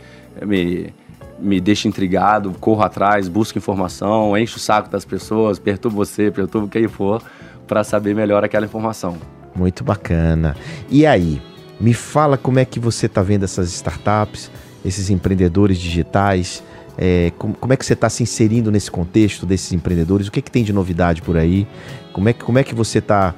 me 0.46 0.94
me 1.40 1.60
deixa 1.60 1.88
intrigado, 1.88 2.52
corro 2.60 2.82
atrás, 2.82 3.28
busco 3.28 3.58
informação, 3.58 4.38
encho 4.38 4.58
o 4.58 4.60
saco 4.60 4.90
das 4.90 5.06
pessoas, 5.06 5.60
perturbo 5.60 5.98
você, 5.98 6.32
perturbo 6.32 6.68
quem 6.68 6.88
for, 6.88 7.22
para 7.68 7.84
saber 7.84 8.16
melhor 8.16 8.44
aquela 8.44 8.66
informação. 8.66 9.18
Muito 9.56 9.84
bacana. 9.84 10.56
E 10.90 11.06
aí, 11.06 11.42
me 11.80 11.94
fala 11.94 12.38
como 12.38 12.60
é 12.60 12.66
que 12.66 12.80
você 12.80 13.06
está 13.06 13.22
vendo 13.22 13.44
essas 13.44 13.70
startups, 13.74 14.52
esses 14.84 15.10
empreendedores 15.10 15.78
digitais, 15.78 16.64
é, 16.98 17.32
como, 17.38 17.54
como, 17.54 17.72
é 17.74 17.78
que 17.78 17.86
você 17.86 17.94
está 17.94 18.10
se 18.10 18.24
inserindo 18.24 18.72
nesse 18.72 18.90
contexto 18.90 19.46
desses 19.46 19.72
empreendedores? 19.72 20.28
O 20.28 20.32
que, 20.32 20.40
é 20.40 20.42
que 20.42 20.50
tem 20.50 20.64
de 20.64 20.74
novidade 20.74 21.22
por 21.22 21.38
aí? 21.38 21.68
Como 22.18 22.30
é 22.30 22.34
que, 22.34 22.44
como 22.44 22.58
é 22.58 22.64
que 22.64 22.74
você 22.74 22.98
está 22.98 23.36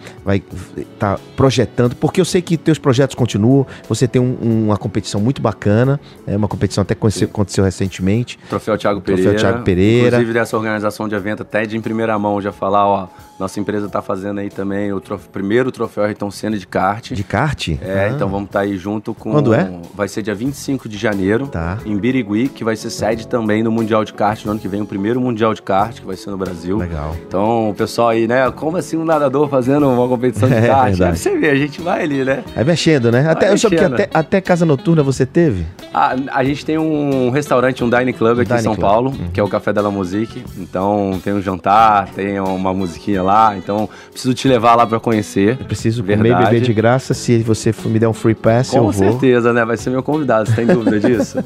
tá 0.97 1.19
projetando? 1.35 1.97
Porque 1.97 2.21
eu 2.21 2.23
sei 2.23 2.41
que 2.41 2.55
teus 2.55 2.79
projetos 2.79 3.13
continuam, 3.13 3.67
você 3.89 4.07
tem 4.07 4.21
um, 4.21 4.67
uma 4.67 4.77
competição 4.77 5.19
muito 5.19 5.41
bacana, 5.41 5.99
é 6.25 6.37
uma 6.37 6.47
competição 6.47 6.81
até 6.83 6.95
que 6.95 6.99
aconteceu, 6.99 7.27
aconteceu 7.27 7.65
recentemente. 7.65 8.39
Troféu 8.47 8.77
Thiago 8.77 9.01
Pereira. 9.01 9.31
Troféu 9.31 9.51
Thiago 9.51 9.65
Pereira. 9.65 10.07
Inclusive 10.07 10.31
dessa 10.31 10.55
organização 10.55 11.09
de 11.09 11.15
evento, 11.15 11.41
até 11.41 11.65
de 11.65 11.75
em 11.75 11.81
primeira 11.81 12.17
mão 12.17 12.39
já 12.39 12.53
falar, 12.53 12.87
ó, 12.87 13.07
nossa 13.39 13.59
empresa 13.59 13.85
está 13.85 14.01
fazendo 14.01 14.39
aí 14.39 14.49
também 14.49 14.91
o 14.91 14.99
trof... 14.99 15.29
primeiro 15.29 15.71
troféu 15.71 16.03
Ayrton 16.03 16.29
Senna 16.29 16.57
de 16.57 16.67
kart. 16.67 17.13
De 17.13 17.23
kart? 17.23 17.69
É, 17.81 18.05
ah. 18.05 18.09
então 18.09 18.27
vamos 18.27 18.47
estar 18.47 18.59
tá 18.59 18.65
aí 18.65 18.77
junto 18.77 19.13
com. 19.13 19.31
Quando 19.31 19.53
é? 19.53 19.71
Vai 19.95 20.07
ser 20.07 20.21
dia 20.21 20.35
25 20.35 20.89
de 20.89 20.97
janeiro, 20.97 21.47
tá. 21.47 21.77
em 21.85 21.97
Birigui, 21.97 22.49
que 22.49 22.63
vai 22.63 22.75
ser 22.75 22.89
sede 22.89 23.27
também 23.27 23.63
do 23.63 23.71
Mundial 23.71 24.03
de 24.03 24.13
Kart 24.13 24.43
no 24.43 24.51
ano 24.51 24.59
que 24.59 24.67
vem, 24.67 24.81
o 24.81 24.85
primeiro 24.85 25.21
Mundial 25.21 25.53
de 25.53 25.61
Kart 25.61 25.99
que 25.99 26.05
vai 26.05 26.17
ser 26.17 26.29
no 26.31 26.37
Brasil. 26.37 26.77
Legal. 26.77 27.15
Então, 27.25 27.69
o 27.69 27.73
pessoal 27.73 28.09
aí, 28.09 28.27
né? 28.27 28.51
Como 28.51 28.75
assim 28.75 28.97
um 28.97 29.05
nadador 29.05 29.47
fazendo 29.47 29.87
uma 29.87 30.07
competição 30.07 30.47
de 30.49 30.55
é, 30.55 30.67
kart? 30.67 30.99
É, 30.99 31.15
você 31.15 31.37
vê, 31.37 31.49
a 31.49 31.55
gente 31.55 31.81
vai 31.81 32.03
ali, 32.03 32.25
né? 32.25 32.43
Vai 32.53 32.63
mexendo, 32.63 33.11
né? 33.11 33.29
Até, 33.29 33.51
eu 33.51 33.57
soube 33.57 33.77
que 33.77 33.83
até, 33.83 34.09
até 34.13 34.41
casa 34.41 34.65
noturna 34.65 35.01
você 35.01 35.25
teve? 35.25 35.65
A, 35.93 36.15
a 36.33 36.43
gente 36.43 36.63
tem 36.65 36.77
um 36.77 37.29
restaurante, 37.31 37.83
um 37.83 37.89
dining 37.89 38.13
club 38.13 38.39
aqui 38.39 38.53
em 38.53 38.59
São 38.59 38.75
Club. 38.75 38.87
Paulo, 38.87 39.09
uhum. 39.09 39.29
que 39.33 39.39
é 39.39 39.43
o 39.43 39.47
Café 39.47 39.73
da 39.73 39.81
La 39.81 39.89
Musique. 39.89 40.43
Então, 40.57 41.19
tem 41.23 41.33
um 41.33 41.41
jantar, 41.41 42.09
tem 42.09 42.39
uma 42.39 42.73
musiquinha 42.73 43.23
lá. 43.23 43.57
Então, 43.57 43.89
Preciso 44.11 44.33
te 44.33 44.47
levar 44.47 44.75
lá 44.75 44.85
para 44.85 44.99
conhecer. 44.99 45.57
Eu 45.59 45.65
preciso 45.65 46.03
Verdade. 46.03 46.29
comer 46.29 46.41
e 46.41 46.45
beber 46.45 46.61
de 46.61 46.73
graça. 46.73 47.13
Se 47.13 47.39
você 47.39 47.73
me 47.85 47.97
der 47.97 48.07
um 48.07 48.13
free 48.13 48.35
pass, 48.35 48.69
Com 48.69 48.77
eu 48.77 48.83
vou. 48.83 48.91
Com 48.91 48.97
certeza, 48.97 49.51
né? 49.51 49.65
Vai 49.65 49.77
ser 49.77 49.89
meu 49.89 50.03
convidado, 50.03 50.47
você 50.47 50.55
tem 50.55 50.67
dúvida 50.67 50.99
disso? 51.01 51.37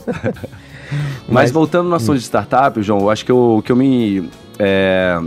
Mas, 1.28 1.28
Mas, 1.28 1.52
voltando 1.52 1.88
no 1.90 1.96
assunto 1.96 2.18
de 2.18 2.24
startup, 2.24 2.82
João, 2.82 3.00
eu 3.02 3.10
acho 3.10 3.26
que 3.26 3.32
eu, 3.32 3.62
que 3.66 3.72
eu 3.72 3.76
me. 3.76 4.30
É, 4.60 5.20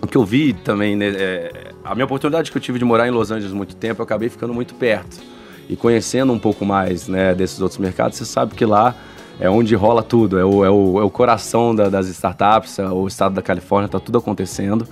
o 0.00 0.06
que 0.06 0.16
eu 0.16 0.24
vi 0.24 0.52
também, 0.52 0.96
né, 0.96 1.08
é, 1.08 1.52
a 1.84 1.94
minha 1.94 2.04
oportunidade 2.04 2.50
que 2.50 2.56
eu 2.56 2.62
tive 2.62 2.78
de 2.78 2.84
morar 2.84 3.08
em 3.08 3.10
Los 3.10 3.30
Angeles 3.30 3.52
muito 3.52 3.74
tempo, 3.74 4.00
eu 4.00 4.04
acabei 4.04 4.28
ficando 4.28 4.54
muito 4.54 4.74
perto. 4.74 5.31
E 5.72 5.76
conhecendo 5.76 6.34
um 6.34 6.38
pouco 6.38 6.66
mais 6.66 7.08
né, 7.08 7.34
desses 7.34 7.58
outros 7.58 7.78
mercados, 7.78 8.18
você 8.18 8.26
sabe 8.26 8.54
que 8.54 8.62
lá 8.62 8.94
é 9.40 9.48
onde 9.48 9.74
rola 9.74 10.02
tudo, 10.02 10.38
é 10.38 10.44
o, 10.44 10.62
é 10.62 10.68
o, 10.68 11.00
é 11.00 11.02
o 11.02 11.08
coração 11.08 11.74
da, 11.74 11.88
das 11.88 12.08
startups, 12.08 12.78
é 12.78 12.86
o 12.86 13.08
estado 13.08 13.34
da 13.34 13.40
Califórnia, 13.40 13.86
está 13.86 13.98
tudo 13.98 14.18
acontecendo. 14.18 14.86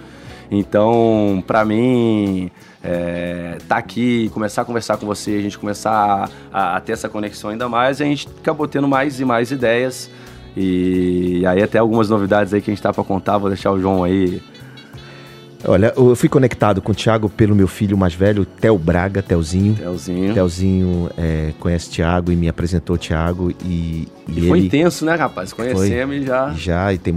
Então, 0.51 1.45
para 1.47 1.67
mim, 1.67 2.51
é, 2.83 3.59
tá 3.69 3.77
aqui, 3.77 4.31
começar 4.33 4.63
a 4.63 4.65
conversar 4.65 4.97
com 4.97 5.05
você, 5.05 5.33
a 5.33 5.43
gente 5.43 5.59
começar 5.59 6.31
a, 6.51 6.77
a, 6.77 6.81
ter 6.81 6.93
essa 6.93 7.11
conexão 7.11 7.51
ainda 7.51 7.69
mais, 7.69 8.01
a 8.01 8.05
gente 8.07 8.27
acabou 8.41 8.67
tendo 8.67 8.89
mais 8.89 9.21
e 9.21 9.25
mais 9.27 9.51
ideias. 9.51 10.11
E 10.57 11.45
aí 11.47 11.63
até 11.63 11.77
algumas 11.77 12.09
novidades 12.09 12.55
aí 12.55 12.63
que 12.63 12.71
a 12.71 12.75
gente 12.75 12.83
tá 12.83 12.91
para 12.91 13.05
contar, 13.05 13.37
vou 13.37 13.51
deixar 13.51 13.71
o 13.71 13.79
João 13.79 14.03
aí 14.03 14.43
Olha, 15.65 15.93
eu 15.95 16.17
fui 16.17 16.29
conectado 16.29 16.81
com 16.81 16.93
o 16.93 16.95
Thiago 16.95 17.29
pelo 17.29 17.55
meu 17.55 17.69
filho 17.69 17.97
mais 17.97 18.15
velho, 18.15 18.47
Theo 18.47 18.79
Braga, 18.79 19.23
Telzinho. 19.23 19.75
Telzinho. 19.75 20.35
Telzinho 20.35 21.11
é, 21.19 21.53
conhece 21.61 21.91
Thiago 21.91 22.33
e 22.33 22.37
me 22.37 22.49
apresentou 22.49 22.97
o 22.97 22.99
Thiago 22.99 23.53
e, 23.63 24.09
e, 24.27 24.39
e 24.39 24.49
foi 24.49 24.59
ele... 24.59 24.67
intenso, 24.69 25.05
né, 25.05 25.15
rapaz? 25.15 25.53
Conhecemos 25.53 26.17
e 26.17 26.23
já... 26.25 26.53
Já, 26.55 26.93
e 26.95 26.99
tem 26.99 27.15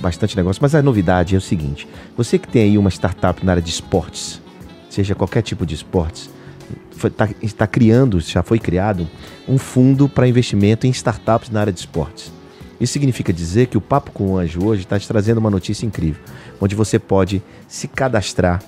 bastante 0.00 0.36
negócio. 0.36 0.60
Mas 0.60 0.74
a 0.74 0.82
novidade 0.82 1.34
é 1.34 1.38
o 1.38 1.40
seguinte, 1.40 1.86
você 2.16 2.36
que 2.38 2.48
tem 2.48 2.62
aí 2.62 2.78
uma 2.78 2.90
startup 2.90 3.44
na 3.44 3.52
área 3.52 3.62
de 3.62 3.70
esportes, 3.70 4.40
seja 4.90 5.14
qualquer 5.14 5.42
tipo 5.42 5.64
de 5.64 5.76
esportes, 5.76 6.28
está 7.02 7.28
tá 7.56 7.66
criando, 7.66 8.20
já 8.20 8.42
foi 8.42 8.58
criado, 8.58 9.08
um 9.48 9.58
fundo 9.58 10.08
para 10.08 10.26
investimento 10.26 10.86
em 10.86 10.90
startups 10.90 11.50
na 11.50 11.60
área 11.60 11.72
de 11.72 11.78
esportes. 11.78 12.32
Isso 12.84 12.92
significa 12.92 13.32
dizer 13.32 13.68
que 13.68 13.78
o 13.78 13.80
Papo 13.80 14.10
com 14.12 14.32
o 14.32 14.36
Anjo 14.36 14.62
hoje 14.62 14.82
está 14.82 14.98
te 14.98 15.08
trazendo 15.08 15.38
uma 15.38 15.48
notícia 15.48 15.86
incrível, 15.86 16.22
onde 16.60 16.74
você 16.74 16.98
pode 16.98 17.42
se 17.66 17.88
cadastrar 17.88 18.62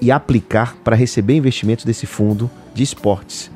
e 0.00 0.10
aplicar 0.10 0.74
para 0.82 0.96
receber 0.96 1.34
investimentos 1.34 1.84
desse 1.84 2.06
fundo 2.06 2.50
de 2.72 2.82
esportes. 2.82 3.50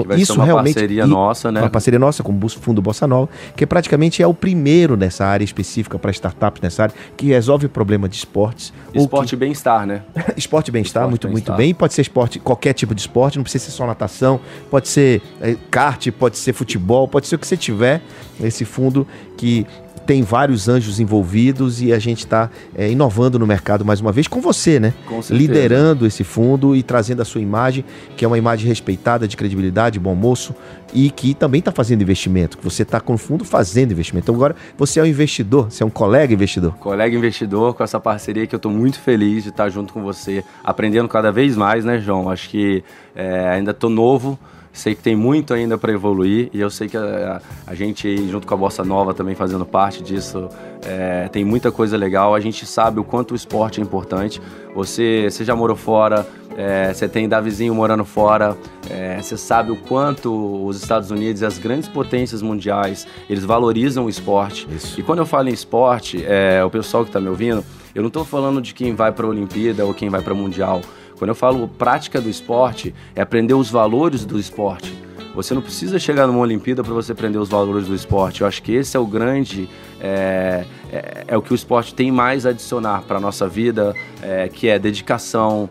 Então, 0.00 0.16
isso 0.16 0.34
uma 0.34 0.44
realmente. 0.44 0.74
parceria 0.74 1.06
nossa, 1.06 1.52
né? 1.52 1.60
Uma 1.60 1.68
parceria 1.68 1.98
nossa 1.98 2.22
com 2.22 2.32
o 2.32 2.48
Fundo 2.48 2.80
Bossa 2.80 3.06
Nova, 3.06 3.28
que 3.54 3.66
praticamente 3.66 4.22
é 4.22 4.26
o 4.26 4.32
primeiro 4.32 4.96
nessa 4.96 5.26
área 5.26 5.44
específica 5.44 5.98
para 5.98 6.10
startups 6.10 6.62
nessa 6.62 6.84
área, 6.84 6.94
que 7.16 7.26
resolve 7.26 7.66
o 7.66 7.68
problema 7.68 8.08
de 8.08 8.16
esportes. 8.16 8.72
Esporte 8.94 9.30
que... 9.30 9.34
e 9.34 9.38
bem-estar, 9.38 9.86
né? 9.86 10.02
esporte 10.36 10.68
e 10.68 10.70
bem-estar, 10.72 11.08
muito, 11.08 11.26
bem 11.26 11.32
muito 11.32 11.52
bem. 11.52 11.74
Pode 11.74 11.92
ser 11.92 12.02
esporte, 12.02 12.38
qualquer 12.38 12.72
tipo 12.72 12.94
de 12.94 13.02
esporte, 13.02 13.36
não 13.36 13.42
precisa 13.42 13.66
ser 13.66 13.70
só 13.72 13.86
natação, 13.86 14.40
pode 14.70 14.88
ser 14.88 15.20
é, 15.40 15.56
kart, 15.70 16.10
pode 16.12 16.38
ser 16.38 16.54
futebol, 16.54 17.06
pode 17.06 17.26
ser 17.26 17.36
o 17.36 17.38
que 17.38 17.46
você 17.46 17.56
tiver. 17.56 18.00
Esse 18.40 18.64
fundo 18.64 19.06
que 19.36 19.66
tem 20.06 20.22
vários 20.22 20.68
anjos 20.68 21.00
envolvidos 21.00 21.80
e 21.80 21.92
a 21.92 21.98
gente 21.98 22.20
está 22.20 22.50
é, 22.74 22.90
inovando 22.90 23.38
no 23.38 23.46
mercado 23.46 23.84
mais 23.84 24.00
uma 24.00 24.12
vez 24.12 24.26
com 24.26 24.40
você, 24.40 24.78
né? 24.78 24.92
Com 25.06 25.20
Liderando 25.30 26.06
esse 26.06 26.24
fundo 26.24 26.74
e 26.74 26.82
trazendo 26.82 27.22
a 27.22 27.24
sua 27.24 27.40
imagem, 27.40 27.84
que 28.16 28.24
é 28.24 28.28
uma 28.28 28.38
imagem 28.38 28.68
respeitada, 28.68 29.26
de 29.28 29.36
credibilidade, 29.36 29.98
bom 29.98 30.14
moço, 30.14 30.54
e 30.92 31.10
que 31.10 31.34
também 31.34 31.60
está 31.60 31.72
fazendo 31.72 32.02
investimento, 32.02 32.58
que 32.58 32.64
você 32.64 32.82
está 32.82 33.00
com 33.00 33.14
o 33.14 33.18
fundo 33.18 33.44
fazendo 33.44 33.92
investimento. 33.92 34.24
Então 34.24 34.34
agora 34.34 34.54
você 34.76 35.00
é 35.00 35.02
um 35.02 35.06
investidor, 35.06 35.70
você 35.70 35.82
é 35.82 35.86
um 35.86 35.90
colega 35.90 36.32
investidor. 36.34 36.74
Colega 36.78 37.16
investidor 37.16 37.74
com 37.74 37.82
essa 37.82 37.98
parceria 37.98 38.46
que 38.46 38.54
eu 38.54 38.58
estou 38.58 38.70
muito 38.70 38.98
feliz 38.98 39.42
de 39.42 39.50
estar 39.50 39.68
junto 39.68 39.92
com 39.92 40.02
você, 40.02 40.44
aprendendo 40.62 41.08
cada 41.08 41.32
vez 41.32 41.56
mais, 41.56 41.84
né, 41.84 41.98
João? 41.98 42.28
Acho 42.28 42.48
que 42.50 42.84
é, 43.14 43.48
ainda 43.48 43.70
estou 43.70 43.90
novo, 43.90 44.38
Sei 44.72 44.94
que 44.94 45.02
tem 45.02 45.14
muito 45.14 45.52
ainda 45.52 45.76
para 45.76 45.92
evoluir 45.92 46.48
e 46.52 46.60
eu 46.60 46.70
sei 46.70 46.88
que 46.88 46.96
a, 46.96 47.42
a, 47.66 47.74
gente, 47.74 48.28
junto 48.28 48.46
com 48.46 48.54
a 48.54 48.56
Bossa 48.56 48.82
Nova, 48.82 49.12
também 49.12 49.34
fazendo 49.34 49.66
parte 49.66 50.02
disso, 50.02 50.48
é, 50.84 51.28
tem 51.28 51.44
muita 51.44 51.70
coisa 51.70 51.96
legal. 51.96 52.34
A 52.34 52.40
gente 52.40 52.64
sabe 52.64 52.98
o 52.98 53.04
quanto 53.04 53.32
o 53.32 53.34
esporte 53.34 53.80
é 53.80 53.82
importante. 53.82 54.40
Você, 54.74 55.28
você 55.30 55.44
já 55.44 55.54
morou 55.54 55.76
fora, 55.76 56.26
é, 56.56 56.92
você 56.92 57.06
tem 57.06 57.28
Davizinho 57.28 57.74
morando 57.74 58.04
fora, 58.04 58.56
é, 58.88 59.20
você 59.20 59.36
sabe 59.36 59.70
o 59.70 59.76
quanto 59.76 60.64
os 60.64 60.80
Estados 60.80 61.10
Unidos 61.10 61.42
e 61.42 61.46
as 61.46 61.58
grandes 61.58 61.88
potências 61.88 62.40
mundiais, 62.40 63.06
eles 63.28 63.44
valorizam 63.44 64.06
o 64.06 64.08
esporte. 64.08 64.66
Isso. 64.74 64.98
E 64.98 65.02
quando 65.02 65.18
eu 65.18 65.26
falo 65.26 65.48
em 65.48 65.52
esporte, 65.52 66.24
é, 66.26 66.64
o 66.64 66.70
pessoal 66.70 67.04
que 67.04 67.10
está 67.10 67.20
me 67.20 67.28
ouvindo, 67.28 67.64
eu 67.94 68.02
não 68.02 68.08
estou 68.08 68.24
falando 68.24 68.60
de 68.62 68.72
quem 68.72 68.94
vai 68.94 69.12
para 69.12 69.26
a 69.26 69.28
Olimpíada 69.28 69.84
ou 69.84 69.92
quem 69.92 70.08
vai 70.08 70.22
para 70.22 70.32
o 70.32 70.36
Mundial. 70.36 70.80
Quando 71.22 71.28
eu 71.28 71.36
falo 71.36 71.68
prática 71.68 72.20
do 72.20 72.28
esporte, 72.28 72.92
é 73.14 73.22
aprender 73.22 73.54
os 73.54 73.70
valores 73.70 74.24
do 74.24 74.40
esporte. 74.40 74.92
Você 75.36 75.54
não 75.54 75.62
precisa 75.62 75.96
chegar 75.96 76.26
numa 76.26 76.40
Olimpíada 76.40 76.82
para 76.82 76.92
você 76.92 77.12
aprender 77.12 77.38
os 77.38 77.48
valores 77.48 77.86
do 77.86 77.94
esporte. 77.94 78.40
Eu 78.40 78.46
acho 78.48 78.60
que 78.60 78.72
esse 78.72 78.96
é 78.96 79.00
o 79.00 79.06
grande. 79.06 79.68
É, 80.00 80.64
é, 80.90 81.24
é 81.28 81.36
o 81.36 81.40
que 81.40 81.52
o 81.52 81.54
esporte 81.54 81.94
tem 81.94 82.10
mais 82.10 82.44
a 82.44 82.48
adicionar 82.50 83.02
para 83.02 83.18
a 83.18 83.20
nossa 83.20 83.46
vida, 83.46 83.94
é, 84.20 84.48
que 84.48 84.66
é 84.66 84.80
dedicação, 84.80 85.70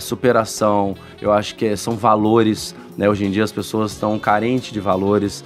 superação. 0.00 0.96
Eu 1.20 1.30
acho 1.30 1.56
que 1.56 1.76
são 1.76 1.94
valores. 1.94 2.74
Né? 2.96 3.06
Hoje 3.06 3.26
em 3.26 3.30
dia 3.30 3.44
as 3.44 3.52
pessoas 3.52 3.92
estão 3.92 4.18
carentes 4.18 4.72
de 4.72 4.80
valores, 4.80 5.44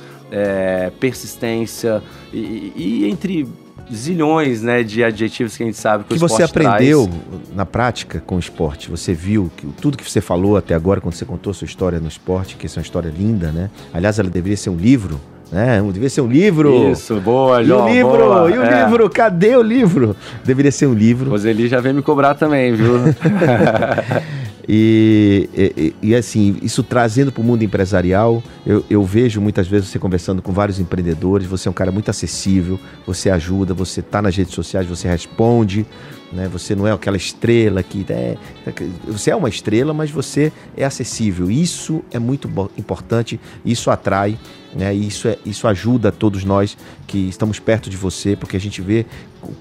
persistência 1.01 2.01
e, 2.33 2.73
e 2.77 3.11
entre 3.11 3.49
zilhões 3.93 4.63
né, 4.63 4.83
de 4.83 5.03
adjetivos 5.03 5.57
que 5.57 5.63
a 5.63 5.67
gente 5.67 5.79
sabe 5.79 6.05
que, 6.05 6.15
que 6.15 6.21
você 6.21 6.43
aprendeu 6.43 7.07
traz. 7.07 7.55
na 7.55 7.67
prática 7.67 8.23
com 8.25 8.37
o 8.37 8.39
esporte. 8.39 8.91
Você 8.91 9.13
viu 9.13 9.51
que 9.57 9.67
tudo 9.81 9.97
que 9.97 10.09
você 10.09 10.21
falou 10.21 10.57
até 10.57 10.75
agora, 10.75 11.01
quando 11.01 11.15
você 11.15 11.25
contou 11.25 11.51
a 11.51 11.55
sua 11.55 11.65
história 11.65 12.01
no 12.01 12.09
esporte, 12.09 12.57
que 12.57 12.67
essa 12.67 12.79
é 12.79 12.81
uma 12.81 12.85
história 12.85 13.13
linda, 13.17 13.51
né? 13.53 13.71
Aliás, 13.93 14.19
ela 14.19 14.31
deveria 14.31 14.57
ser 14.57 14.71
um 14.71 14.77
livro. 14.77 15.21
Né? 15.51 15.83
Deveria 15.83 16.11
ser 16.11 16.21
um 16.21 16.29
livro. 16.29 16.91
Isso, 16.91 17.21
boa, 17.21 17.65
João. 17.65 17.89
E 17.89 17.93
o 17.93 17.95
livro, 17.95 18.19
boa. 18.19 18.51
e 18.51 18.59
o 18.59 18.63
é. 18.63 18.85
livro, 18.85 19.11
cadê 19.11 19.57
o 19.57 19.63
livro? 19.63 20.17
Deveria 20.45 20.71
ser 20.71 20.87
um 20.87 20.95
livro. 20.95 21.31
Roseli 21.31 21.67
já 21.67 21.81
vem 21.81 21.93
me 21.93 22.03
cobrar 22.03 22.35
também, 22.35 22.75
viu? 22.75 22.95
E, 24.69 25.49
e, 25.55 25.95
e, 26.03 26.15
assim, 26.15 26.57
isso 26.63 26.83
trazendo 26.83 27.33
para 27.33 27.41
o 27.41 27.45
mundo 27.45 27.63
empresarial, 27.63 28.43
eu, 28.67 28.85
eu, 28.89 29.05
vejo 29.05 29.41
muitas 29.41 29.67
vezes 29.67 29.89
você 29.89 29.99
conversando 29.99 30.43
com 30.43 30.53
vários 30.53 30.79
empreendedores, 30.79 31.47
você 31.47 31.69
é 31.69 31.71
um 31.71 31.75
cara 31.75 31.91
muito 31.91 32.11
acessível, 32.11 32.79
você 33.07 33.31
ajuda, 33.31 33.75
você 33.75 34.01
está 34.01 34.21
nas 34.23 34.37
redes 34.37 34.55
sociais, 34.55 34.87
você 34.87 35.09
responde, 35.09 35.87
né? 36.33 36.49
Você 36.49 36.75
não 36.75 36.87
é 36.87 36.93
aquela 36.93 37.17
estrela 37.17 37.83
que 37.83 38.07
é, 38.09 38.37
você 39.07 39.31
é 39.31 39.37
uma 39.37 39.49
estrela, 39.49 39.93
mas 39.93 40.11
você 40.11 40.53
é 40.77 40.85
acessível. 40.85 41.51
Isso 41.51 42.03
é 42.11 42.19
muito 42.19 42.49
importante, 42.77 43.41
isso 43.65 43.91
atrai, 43.91 44.39
né? 44.75 44.95
Isso 44.95 45.29
é, 45.29 45.37
isso 45.45 45.67
ajuda 45.67 46.13
todos 46.13 46.45
nós 46.45 46.77
que 47.07 47.29
estamos 47.29 47.59
perto 47.59 47.91
de 47.91 47.97
você, 47.97 48.37
porque 48.37 48.57
a 48.57 48.61
gente 48.61 48.81
vê 48.81 49.07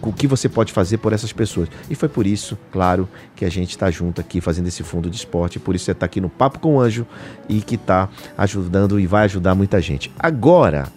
o, 0.02 0.14
que 0.14 0.28
você 0.28 0.48
pode 0.48 0.72
fazer 0.72 0.98
por 0.98 1.14
essas 1.14 1.34
pessoas. 1.34 1.70
E 1.90 1.96
foi 1.96 2.10
por 2.10 2.28
isso, 2.28 2.58
claro, 2.72 3.10
que 3.36 3.46
a 3.46 3.50
gente 3.50 3.72
está 3.72 3.90
junto 3.90 4.22
aqui 4.22 4.40
fazendo 4.40 4.68
esse 4.68 4.84
fundo 4.84 5.10
de 5.10 5.16
esporte. 5.16 5.60
Por 5.60 5.76
isso 5.76 5.86
você 5.86 5.92
está 5.92 6.06
aqui 6.06 6.22
no 6.22 6.30
Papo 6.30 6.60
com 6.60 6.76
o 6.76 6.80
Anjo 6.80 7.06
e 7.48 7.62
que 7.62 7.76
está 7.76 8.10
ajudando 8.38 9.00
e 9.00 9.08
vai 9.08 9.26
ajudar 9.26 9.56
muita 9.56 9.82
gente. 9.82 10.12
Agora, 10.20 10.88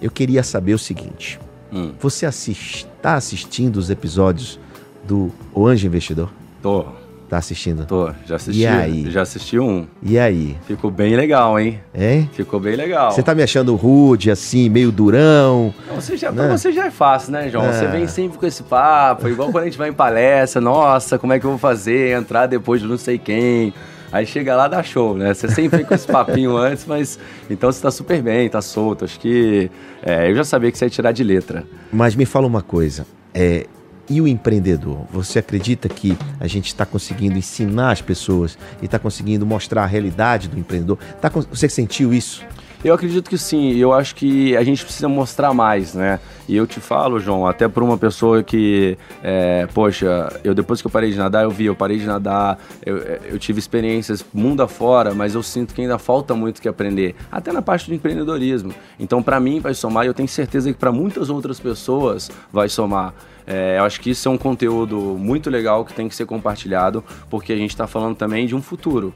eu 0.00 0.10
queria 0.10 0.42
saber 0.42 0.74
o 0.74 0.78
seguinte: 0.78 1.40
hum. 1.72 1.92
você 1.98 2.26
está 2.26 2.28
assist, 2.28 2.86
assistindo 3.02 3.76
os 3.76 3.90
episódios 3.90 4.60
do 5.06 5.30
O 5.52 5.66
Anjo 5.66 5.86
Investidor? 5.86 6.30
Tô. 6.62 6.84
Tá 7.28 7.38
assistindo? 7.38 7.84
Tô, 7.86 8.08
já 8.24 8.36
assisti. 8.36 8.60
E 8.62 8.66
aí? 8.68 9.10
Já 9.10 9.22
assisti 9.22 9.58
um. 9.58 9.84
E 10.00 10.16
aí? 10.16 10.56
Ficou 10.64 10.92
bem 10.92 11.16
legal, 11.16 11.58
hein? 11.58 11.80
Hein? 11.92 12.30
Ficou 12.32 12.60
bem 12.60 12.76
legal. 12.76 13.10
Você 13.10 13.20
tá 13.20 13.34
me 13.34 13.42
achando 13.42 13.74
rude, 13.74 14.30
assim, 14.30 14.68
meio 14.68 14.92
durão? 14.92 15.74
Não, 15.88 15.96
você 15.96 16.16
já, 16.16 16.30
Né? 16.30 16.48
Você 16.56 16.70
já 16.70 16.86
é 16.86 16.90
fácil, 16.90 17.32
né, 17.32 17.48
João? 17.50 17.64
Você 17.66 17.84
É. 17.84 17.88
vem 17.88 18.06
sempre 18.06 18.38
com 18.38 18.46
esse 18.46 18.62
papo, 18.62 19.26
igual 19.28 19.50
quando 19.50 19.62
a 19.64 19.66
gente 19.66 19.76
vai 19.76 19.88
em 19.88 19.92
palestra, 19.92 20.60
nossa, 20.60 21.18
como 21.18 21.32
é 21.32 21.40
que 21.40 21.44
eu 21.46 21.50
vou 21.50 21.58
fazer? 21.58 22.16
Entrar 22.16 22.46
depois 22.46 22.80
de 22.80 22.86
não 22.86 22.96
sei 22.96 23.18
quem. 23.18 23.74
Aí 24.12 24.24
chega 24.24 24.54
lá, 24.54 24.68
dá 24.68 24.80
show, 24.84 25.16
né? 25.16 25.34
Você 25.34 25.48
sempre 25.48 25.78
vem 25.78 25.84
com 25.86 25.94
esse 25.94 26.06
papinho 26.06 26.54
antes, 26.56 26.84
mas. 26.86 27.18
Então 27.50 27.72
você 27.72 27.82
tá 27.82 27.90
super 27.90 28.22
bem, 28.22 28.48
tá 28.48 28.62
solto. 28.62 29.04
Acho 29.04 29.18
que. 29.18 29.68
é, 30.00 30.30
eu 30.30 30.36
já 30.36 30.44
sabia 30.44 30.70
que 30.70 30.78
você 30.78 30.84
ia 30.84 30.90
tirar 30.90 31.10
de 31.10 31.24
letra. 31.24 31.64
Mas 31.92 32.14
me 32.14 32.24
fala 32.24 32.46
uma 32.46 32.62
coisa, 32.62 33.04
é, 33.34 33.66
e 34.08 34.20
o 34.20 34.28
empreendedor? 34.28 34.98
Você 35.10 35.38
acredita 35.38 35.88
que 35.88 36.16
a 36.38 36.46
gente 36.46 36.66
está 36.66 36.86
conseguindo 36.86 37.36
ensinar 37.36 37.92
as 37.92 38.00
pessoas 38.00 38.58
e 38.80 38.86
está 38.86 38.98
conseguindo 38.98 39.46
mostrar 39.46 39.84
a 39.84 39.86
realidade 39.86 40.48
do 40.48 40.58
empreendedor? 40.58 40.98
Tá 41.20 41.28
você 41.28 41.68
sentiu 41.68 42.12
isso? 42.14 42.44
Eu 42.84 42.94
acredito 42.94 43.28
que 43.28 43.38
sim, 43.38 43.74
eu 43.74 43.92
acho 43.92 44.14
que 44.14 44.56
a 44.56 44.62
gente 44.62 44.84
precisa 44.84 45.08
mostrar 45.08 45.52
mais, 45.52 45.94
né? 45.94 46.20
E 46.46 46.54
eu 46.54 46.66
te 46.66 46.78
falo, 46.78 47.18
João, 47.18 47.46
até 47.46 47.66
por 47.66 47.82
uma 47.82 47.98
pessoa 47.98 48.44
que, 48.44 48.96
é, 49.24 49.66
poxa, 49.74 50.28
eu 50.44 50.54
depois 50.54 50.80
que 50.80 50.86
eu 50.86 50.90
parei 50.90 51.10
de 51.10 51.16
nadar, 51.16 51.42
eu 51.44 51.50
vi, 51.50 51.64
eu 51.64 51.74
parei 51.74 51.98
de 51.98 52.06
nadar, 52.06 52.58
eu, 52.84 52.98
eu 52.98 53.38
tive 53.38 53.58
experiências 53.58 54.24
mundo 54.32 54.62
afora, 54.62 55.14
mas 55.14 55.34
eu 55.34 55.42
sinto 55.42 55.74
que 55.74 55.80
ainda 55.80 55.98
falta 55.98 56.34
muito 56.34 56.62
que 56.62 56.68
aprender, 56.68 57.16
até 57.32 57.50
na 57.50 57.62
parte 57.62 57.88
do 57.88 57.94
empreendedorismo. 57.94 58.72
Então, 59.00 59.22
para 59.22 59.40
mim, 59.40 59.58
vai 59.58 59.74
somar 59.74 60.04
e 60.04 60.08
eu 60.08 60.14
tenho 60.14 60.28
certeza 60.28 60.72
que 60.72 60.78
para 60.78 60.92
muitas 60.92 61.30
outras 61.30 61.58
pessoas 61.58 62.30
vai 62.52 62.68
somar. 62.68 63.14
É, 63.46 63.78
eu 63.78 63.84
acho 63.84 64.00
que 64.00 64.10
isso 64.10 64.28
é 64.28 64.30
um 64.30 64.38
conteúdo 64.38 64.98
muito 64.98 65.48
legal 65.48 65.84
que 65.84 65.92
tem 65.94 66.08
que 66.08 66.14
ser 66.16 66.26
compartilhado, 66.26 67.04
porque 67.30 67.52
a 67.52 67.56
gente 67.56 67.70
está 67.70 67.86
falando 67.86 68.16
também 68.16 68.46
de 68.46 68.56
um 68.56 68.62
futuro 68.62 69.14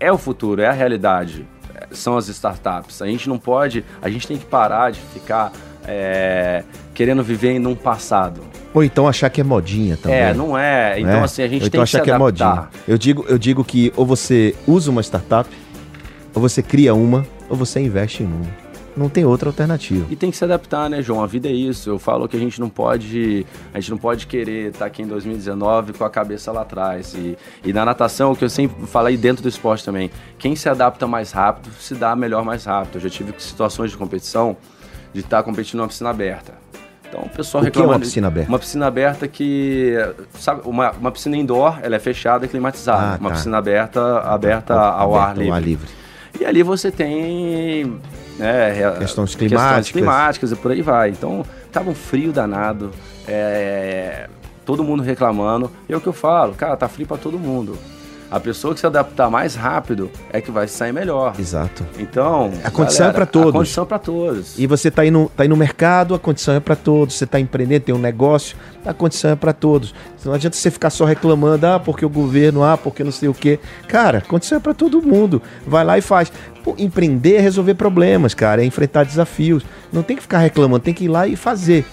é 0.00 0.10
o 0.10 0.16
futuro, 0.16 0.62
é 0.62 0.66
a 0.66 0.72
realidade, 0.72 1.46
é, 1.74 1.86
são 1.92 2.16
as 2.16 2.26
startups. 2.28 3.02
A 3.02 3.06
gente 3.06 3.28
não 3.28 3.38
pode, 3.38 3.84
a 4.00 4.08
gente 4.08 4.26
tem 4.26 4.38
que 4.38 4.46
parar 4.46 4.90
de 4.90 4.98
ficar 4.98 5.52
é, 5.86 6.64
querendo 6.94 7.22
viver 7.22 7.52
em 7.52 7.66
um 7.66 7.76
passado. 7.76 8.40
Ou 8.72 8.82
então 8.82 9.06
achar 9.06 9.28
que 9.28 9.40
é 9.40 9.44
modinha 9.44 9.96
também. 9.96 10.18
É, 10.18 10.32
não 10.32 10.56
é. 10.56 10.98
Então, 10.98 11.12
né? 11.12 11.24
assim, 11.24 11.42
a 11.42 11.48
gente 11.48 11.64
Ou 11.64 11.70
tem 11.70 11.78
então 11.78 11.84
que 11.84 11.90
se 11.90 12.00
que 12.00 12.10
é 12.10 12.14
adaptar. 12.14 12.54
modinha. 12.54 12.68
Eu 12.88 12.96
digo, 12.96 13.26
eu 13.28 13.38
digo 13.38 13.62
que 13.62 13.92
ou 13.94 14.06
você 14.06 14.54
usa 14.66 14.90
uma 14.90 15.02
startup, 15.02 15.50
ou 16.34 16.40
você 16.40 16.62
cria 16.62 16.94
uma, 16.94 17.26
ou 17.48 17.56
você 17.56 17.80
investe 17.80 18.22
em 18.22 18.26
uma. 18.26 18.69
Não 19.00 19.08
tem 19.08 19.24
outra 19.24 19.48
alternativa. 19.48 20.06
E 20.10 20.14
tem 20.14 20.30
que 20.30 20.36
se 20.36 20.44
adaptar, 20.44 20.90
né, 20.90 21.00
João? 21.00 21.24
A 21.24 21.26
vida 21.26 21.48
é 21.48 21.52
isso. 21.52 21.88
Eu 21.88 21.98
falo 21.98 22.28
que 22.28 22.36
a 22.36 22.38
gente 22.38 22.60
não 22.60 22.68
pode, 22.68 23.46
a 23.72 23.80
gente 23.80 23.92
não 23.92 23.96
pode 23.96 24.26
querer 24.26 24.72
estar 24.72 24.84
aqui 24.84 25.00
em 25.00 25.06
2019 25.06 25.94
com 25.94 26.04
a 26.04 26.10
cabeça 26.10 26.52
lá 26.52 26.60
atrás. 26.60 27.14
E, 27.14 27.34
e 27.64 27.72
na 27.72 27.82
natação, 27.82 28.32
o 28.32 28.36
que 28.36 28.44
eu 28.44 28.50
sempre 28.50 28.86
falei 28.86 29.16
dentro 29.16 29.42
do 29.42 29.48
esporte 29.48 29.82
também, 29.82 30.10
quem 30.38 30.54
se 30.54 30.68
adapta 30.68 31.06
mais 31.06 31.32
rápido 31.32 31.72
se 31.80 31.94
dá 31.94 32.14
melhor 32.14 32.44
mais 32.44 32.66
rápido. 32.66 32.96
Eu 32.96 33.00
já 33.00 33.08
tive 33.08 33.32
situações 33.38 33.90
de 33.90 33.96
competição 33.96 34.54
de 35.14 35.20
estar 35.20 35.42
competindo 35.42 35.78
numa 35.78 35.88
piscina 35.88 36.10
aberta. 36.10 36.52
Então, 37.08 37.22
o 37.22 37.30
pessoal 37.30 37.62
O 37.62 37.64
que 37.64 37.68
é 37.68 37.70
reclama 37.70 37.94
uma 37.94 38.00
piscina 38.00 38.26
aberta? 38.26 38.48
Uma 38.50 38.58
piscina 38.58 38.86
aberta 38.86 39.26
que, 39.26 39.94
sabe, 40.34 40.60
uma, 40.66 40.90
uma 40.90 41.10
piscina 41.10 41.38
indoor, 41.38 41.78
ela 41.82 41.96
é 41.96 41.98
fechada 41.98 42.44
e 42.44 42.48
climatizada. 42.50 43.14
Ah, 43.14 43.18
uma 43.18 43.30
tá. 43.30 43.36
piscina 43.36 43.56
aberta, 43.56 44.18
aberta 44.20 44.74
ao 44.74 45.14
ar 45.14 45.30
Aberta, 45.30 45.40
livre. 45.40 45.48
Ao 45.48 45.56
ar 45.56 45.62
livre. 45.62 45.88
E 46.38 46.44
ali 46.44 46.62
você 46.62 46.90
tem 46.90 47.98
né, 48.40 48.72
rea- 48.72 48.90
Questões 48.92 49.34
questões 49.34 49.36
climáticas. 49.36 49.90
climáticas 49.90 50.52
e 50.52 50.56
por 50.56 50.70
aí 50.72 50.82
vai. 50.82 51.10
Então, 51.10 51.44
tava 51.70 51.90
um 51.90 51.94
frio 51.94 52.32
danado, 52.32 52.90
é, 53.28 54.28
todo 54.64 54.82
mundo 54.82 55.02
reclamando. 55.02 55.70
E 55.88 55.92
é 55.92 55.96
o 55.96 56.00
que 56.00 56.06
eu 56.06 56.12
falo, 56.12 56.54
cara, 56.54 56.76
tá 56.76 56.88
frio 56.88 57.06
pra 57.06 57.16
todo 57.16 57.38
mundo. 57.38 57.76
A 58.30 58.38
pessoa 58.38 58.72
que 58.74 58.78
se 58.80 58.86
adaptar 58.86 59.28
mais 59.28 59.56
rápido 59.56 60.08
é 60.32 60.40
que 60.40 60.52
vai 60.52 60.68
sair 60.68 60.92
melhor. 60.92 61.34
Exato. 61.38 61.84
Então, 61.98 62.52
A 62.62 62.70
condição 62.70 63.08
é 63.08 63.12
pra 63.12 63.24
A 63.24 63.26
todos. 63.26 63.52
condição 63.52 63.82
é 63.82 63.86
pra 63.86 63.98
todos. 63.98 64.56
E 64.56 64.66
você 64.68 64.86
está 64.86 65.02
aí, 65.02 65.10
no, 65.10 65.28
tá 65.28 65.42
aí 65.42 65.48
no 65.48 65.56
mercado, 65.56 66.14
a 66.14 66.18
condição 66.18 66.54
é 66.54 66.60
para 66.60 66.76
todos. 66.76 67.16
Você 67.16 67.24
está 67.24 67.40
empreendendo, 67.40 67.86
tem 67.86 67.94
um 67.94 67.98
negócio, 67.98 68.56
a 68.86 68.94
condição 68.94 69.32
é 69.32 69.34
para 69.36 69.52
todos. 69.52 69.92
Não 70.24 70.32
adianta 70.32 70.56
você 70.56 70.70
ficar 70.70 70.90
só 70.90 71.04
reclamando, 71.04 71.66
ah, 71.66 71.80
porque 71.80 72.06
o 72.06 72.08
governo, 72.08 72.62
ah, 72.62 72.76
porque 72.76 73.02
não 73.02 73.10
sei 73.10 73.28
o 73.28 73.34
quê. 73.34 73.58
Cara, 73.88 74.18
a 74.18 74.22
condição 74.22 74.58
é 74.58 74.60
para 74.60 74.74
todo 74.74 75.02
mundo. 75.02 75.42
Vai 75.66 75.84
lá 75.84 75.98
e 75.98 76.00
faz. 76.00 76.30
Pô, 76.62 76.74
empreender 76.78 77.36
é 77.36 77.40
resolver 77.40 77.74
problemas, 77.74 78.32
cara, 78.34 78.62
é 78.62 78.64
enfrentar 78.64 79.02
desafios. 79.04 79.64
Não 79.92 80.02
tem 80.04 80.14
que 80.16 80.22
ficar 80.22 80.38
reclamando, 80.38 80.84
tem 80.84 80.94
que 80.94 81.04
ir 81.04 81.08
lá 81.08 81.26
e 81.26 81.34
fazer. 81.34 81.84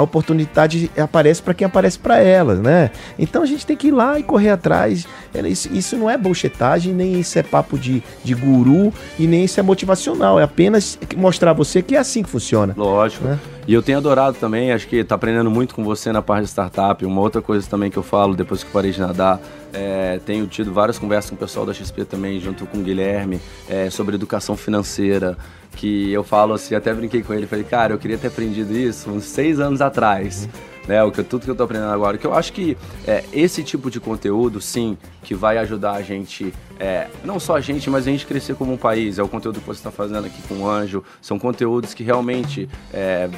A 0.00 0.02
oportunidade 0.02 0.90
aparece 0.96 1.42
para 1.42 1.52
quem 1.52 1.66
aparece 1.66 1.98
para 1.98 2.18
elas, 2.18 2.58
né? 2.58 2.90
Então 3.18 3.42
a 3.42 3.46
gente 3.46 3.66
tem 3.66 3.76
que 3.76 3.88
ir 3.88 3.90
lá 3.90 4.18
e 4.18 4.22
correr 4.22 4.48
atrás. 4.48 5.06
Isso, 5.46 5.68
isso 5.72 5.96
não 5.96 6.08
é 6.08 6.16
bolchetagem, 6.16 6.94
nem 6.94 7.20
isso 7.20 7.38
é 7.38 7.42
papo 7.42 7.78
de, 7.78 8.02
de 8.24 8.34
guru 8.34 8.92
e 9.18 9.26
nem 9.26 9.44
isso 9.44 9.60
é 9.60 9.62
motivacional. 9.62 10.40
É 10.40 10.42
apenas 10.42 10.98
mostrar 11.18 11.50
a 11.50 11.54
você 11.54 11.82
que 11.82 11.94
é 11.94 11.98
assim 11.98 12.22
que 12.22 12.30
funciona. 12.30 12.72
Lógico. 12.74 13.26
Né? 13.26 13.38
E 13.68 13.74
eu 13.74 13.82
tenho 13.82 13.98
adorado 13.98 14.38
também, 14.40 14.72
acho 14.72 14.88
que 14.88 15.04
tá 15.04 15.16
aprendendo 15.16 15.50
muito 15.50 15.74
com 15.74 15.84
você 15.84 16.10
na 16.10 16.22
parte 16.22 16.44
de 16.44 16.48
startup. 16.48 17.04
Uma 17.04 17.20
outra 17.20 17.42
coisa 17.42 17.68
também 17.68 17.90
que 17.90 17.98
eu 17.98 18.02
falo 18.02 18.34
depois 18.34 18.64
que 18.64 18.70
parei 18.70 18.90
de 18.90 19.00
nadar, 19.00 19.38
é, 19.72 20.18
tenho 20.24 20.46
tido 20.46 20.72
várias 20.72 20.98
conversas 20.98 21.30
com 21.30 21.36
o 21.36 21.38
pessoal 21.38 21.66
da 21.66 21.74
XP 21.74 22.06
também, 22.06 22.40
junto 22.40 22.66
com 22.66 22.78
o 22.78 22.82
Guilherme, 22.82 23.38
é, 23.68 23.90
sobre 23.90 24.14
educação 24.14 24.56
financeira. 24.56 25.36
Que 25.76 26.12
eu 26.12 26.24
falo 26.24 26.54
assim, 26.54 26.74
até 26.74 26.92
brinquei 26.92 27.22
com 27.22 27.32
ele, 27.32 27.46
falei, 27.46 27.64
cara, 27.64 27.94
eu 27.94 27.98
queria 27.98 28.18
ter 28.18 28.26
aprendido 28.28 28.76
isso 28.76 29.10
uns 29.10 29.24
seis 29.24 29.60
anos 29.60 29.80
atrás. 29.80 30.48
Né, 30.88 31.00
o 31.04 31.12
que, 31.12 31.22
tudo 31.22 31.44
que 31.44 31.50
eu 31.50 31.54
tô 31.54 31.62
aprendendo 31.62 31.92
agora. 31.92 32.18
Que 32.18 32.26
eu 32.26 32.34
acho 32.34 32.52
que 32.52 32.76
é, 33.06 33.22
esse 33.32 33.62
tipo 33.62 33.90
de 33.90 34.00
conteúdo, 34.00 34.60
sim, 34.60 34.98
que 35.22 35.34
vai 35.34 35.58
ajudar 35.58 35.92
a 35.92 36.02
gente, 36.02 36.52
é, 36.80 37.06
não 37.22 37.38
só 37.38 37.56
a 37.56 37.60
gente, 37.60 37.88
mas 37.88 38.08
a 38.08 38.10
gente 38.10 38.26
crescer 38.26 38.56
como 38.56 38.72
um 38.72 38.76
país. 38.76 39.18
É 39.18 39.22
o 39.22 39.28
conteúdo 39.28 39.60
que 39.60 39.66
você 39.66 39.78
está 39.78 39.90
fazendo 39.90 40.26
aqui 40.26 40.42
com 40.48 40.62
o 40.62 40.68
Anjo. 40.68 41.04
São 41.22 41.38
conteúdos 41.38 41.94
que 41.94 42.02
realmente 42.02 42.68
é, 42.92 43.28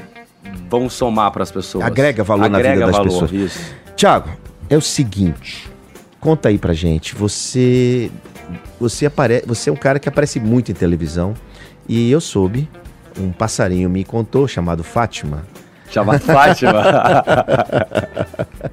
vão 0.71 0.89
somar 0.89 1.31
para 1.31 1.43
as 1.43 1.51
pessoas. 1.51 1.85
Agrega 1.85 2.25
valor 2.25 2.49
na 2.49 2.59
vida 2.59 2.77
das 2.77 2.91
valor, 2.93 3.05
pessoas. 3.05 3.33
Isso. 3.33 3.75
Tiago, 3.97 4.31
é 4.71 4.77
o 4.77 4.81
seguinte. 4.81 5.71
Conta 6.21 6.49
aí 6.49 6.59
pra 6.59 6.73
gente. 6.73 7.15
Você. 7.15 8.11
Você, 8.81 9.07
apare, 9.07 9.43
você 9.47 9.71
é 9.71 9.73
um 9.73 9.77
cara 9.77 9.99
que 9.99 10.09
aparece 10.09 10.41
muito 10.41 10.71
em 10.71 10.75
televisão. 10.75 11.35
E 11.89 12.11
eu 12.11 12.21
soube, 12.21 12.69
um 13.19 13.33
passarinho 13.33 13.91
me 13.91 14.05
contou, 14.05 14.47
chamado 14.47 14.83
Fátima, 14.83 15.45
Chamado 15.93 16.21
Fátima. 16.25 16.83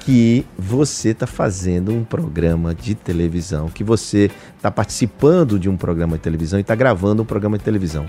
que 0.00 0.44
você 0.58 1.14
tá 1.14 1.26
fazendo 1.26 1.92
um 1.92 2.04
programa 2.04 2.74
de 2.74 2.94
televisão, 2.94 3.68
que 3.68 3.84
você 3.84 4.30
tá 4.60 4.70
participando 4.70 5.58
de 5.58 5.68
um 5.68 5.76
programa 5.76 6.16
de 6.16 6.22
televisão 6.22 6.58
e 6.58 6.64
tá 6.64 6.74
gravando 6.74 7.22
um 7.22 7.26
programa 7.26 7.58
de 7.58 7.64
televisão. 7.64 8.06